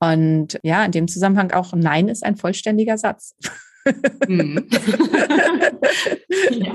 [0.00, 3.34] Und ja, in dem Zusammenhang auch Nein ist ein vollständiger Satz.
[4.28, 4.66] Mhm.
[6.50, 6.72] ja.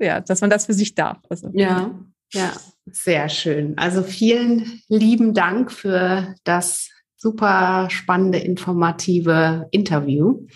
[0.00, 1.18] ja, dass man das für sich darf.
[1.28, 1.98] Also, ja,
[2.32, 2.52] ja,
[2.90, 3.76] sehr schön.
[3.78, 10.46] Also vielen lieben Dank für das super spannende, informative Interview.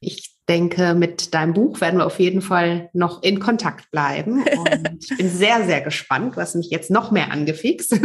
[0.00, 4.42] Ich denke, mit deinem Buch werden wir auf jeden Fall noch in Kontakt bleiben.
[4.56, 6.36] Und ich bin sehr, sehr gespannt.
[6.36, 7.98] Du hast mich jetzt noch mehr angefixt.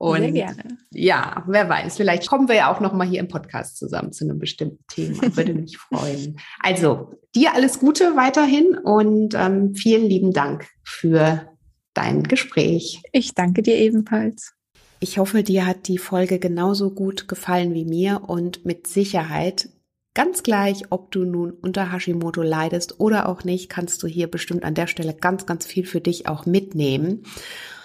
[0.00, 0.78] Und Sehr gerne.
[0.92, 4.24] Ja, wer weiß, vielleicht kommen wir ja auch noch mal hier im Podcast zusammen zu
[4.24, 5.36] einem bestimmten Thema.
[5.36, 6.38] Würde mich freuen.
[6.62, 11.50] Also, dir alles Gute weiterhin und ähm, vielen lieben Dank für
[11.92, 13.02] dein Gespräch.
[13.12, 14.54] Ich danke dir ebenfalls.
[15.00, 19.68] Ich hoffe, dir hat die Folge genauso gut gefallen wie mir und mit Sicherheit
[20.12, 24.64] Ganz gleich, ob du nun unter Hashimoto leidest oder auch nicht, kannst du hier bestimmt
[24.64, 27.22] an der Stelle ganz, ganz viel für dich auch mitnehmen.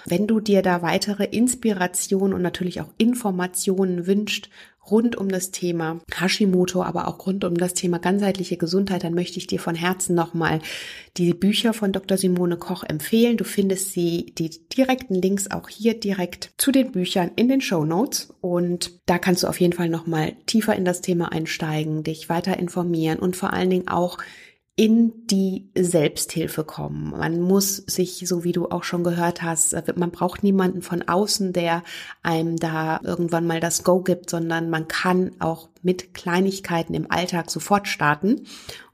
[0.08, 4.50] Wenn du dir da weitere Inspiration und natürlich auch Informationen wünscht
[4.90, 9.38] rund um das Thema Hashimoto, aber auch rund um das Thema ganzheitliche Gesundheit, dann möchte
[9.38, 10.60] ich dir von Herzen nochmal
[11.18, 12.18] die Bücher von Dr.
[12.18, 13.38] Simone Koch empfehlen.
[13.38, 17.86] Du findest sie, die direkten Links auch hier direkt zu den Büchern in den Show
[17.86, 18.34] Notes.
[18.42, 22.58] Und da kannst du auf jeden Fall nochmal tiefer in das Thema einsteigen, dich weiter
[22.58, 24.18] informieren und vor allen Dingen auch
[24.78, 27.12] in die Selbsthilfe kommen.
[27.12, 31.02] Man muss sich, so wie du auch schon gehört hast, äh, man braucht niemanden von
[31.02, 31.84] außen, der
[32.24, 37.50] einem da irgendwann mal das Go gibt, sondern man kann auch mit Kleinigkeiten im Alltag
[37.52, 38.48] sofort starten.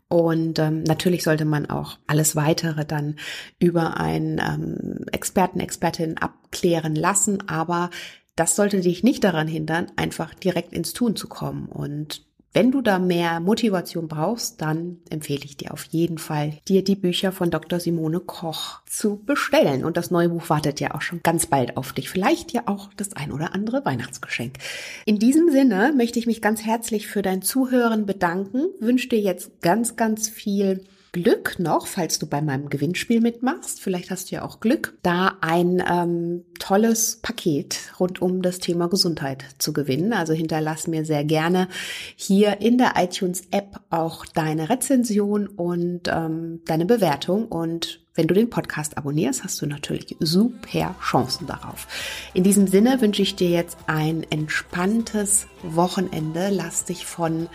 [0.07, 3.15] Und ähm, natürlich sollte man auch alles weitere dann
[3.57, 7.89] über einen ähm, Experten, Expertin abklären lassen, aber
[8.35, 11.67] das sollte dich nicht daran hindern, einfach direkt ins Tun zu kommen.
[11.67, 16.83] Und wenn du da mehr Motivation brauchst, dann empfehle ich dir auf jeden Fall, dir
[16.83, 17.79] die Bücher von Dr.
[17.79, 19.85] Simone Koch zu bestellen.
[19.85, 22.09] Und das neue Buch wartet ja auch schon ganz bald auf dich.
[22.09, 24.57] Vielleicht ja auch das ein oder andere Weihnachtsgeschenk.
[25.05, 29.61] In diesem Sinne möchte ich mich ganz herzlich für dein Zuhören bedanken, wünsche dir jetzt
[29.61, 30.83] ganz, ganz viel
[31.13, 33.81] Glück noch, falls du bei meinem Gewinnspiel mitmachst.
[33.81, 38.87] Vielleicht hast du ja auch Glück, da ein ähm, tolles Paket rund um das Thema
[38.87, 40.13] Gesundheit zu gewinnen.
[40.13, 41.67] Also hinterlass mir sehr gerne
[42.15, 48.49] hier in der iTunes-App auch deine Rezension und ähm, deine Bewertung und wenn du den
[48.49, 51.87] Podcast abonnierst, hast du natürlich super Chancen darauf.
[52.33, 56.49] In diesem Sinne wünsche ich dir jetzt ein entspanntes Wochenende.
[56.49, 57.47] Lass dich von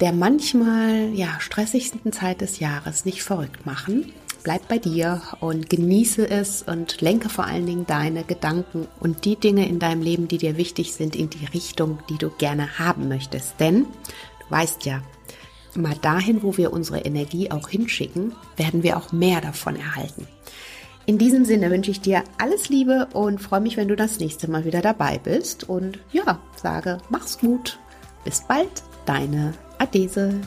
[0.00, 4.12] der manchmal ja stressigsten Zeit des Jahres nicht verrückt machen.
[4.42, 9.36] Bleib bei dir und genieße es und lenke vor allen Dingen deine Gedanken und die
[9.36, 13.08] Dinge in deinem Leben, die dir wichtig sind, in die Richtung, die du gerne haben
[13.08, 13.58] möchtest.
[13.58, 13.86] Denn
[14.40, 15.02] du weißt ja,
[15.74, 20.26] mal dahin, wo wir unsere Energie auch hinschicken, werden wir auch mehr davon erhalten.
[21.06, 24.50] In diesem Sinne wünsche ich dir alles Liebe und freue mich, wenn du das nächste
[24.50, 25.68] Mal wieder dabei bist.
[25.68, 27.78] Und ja, sage, mach's gut.
[28.24, 30.40] Bis bald, deine 阿迪子。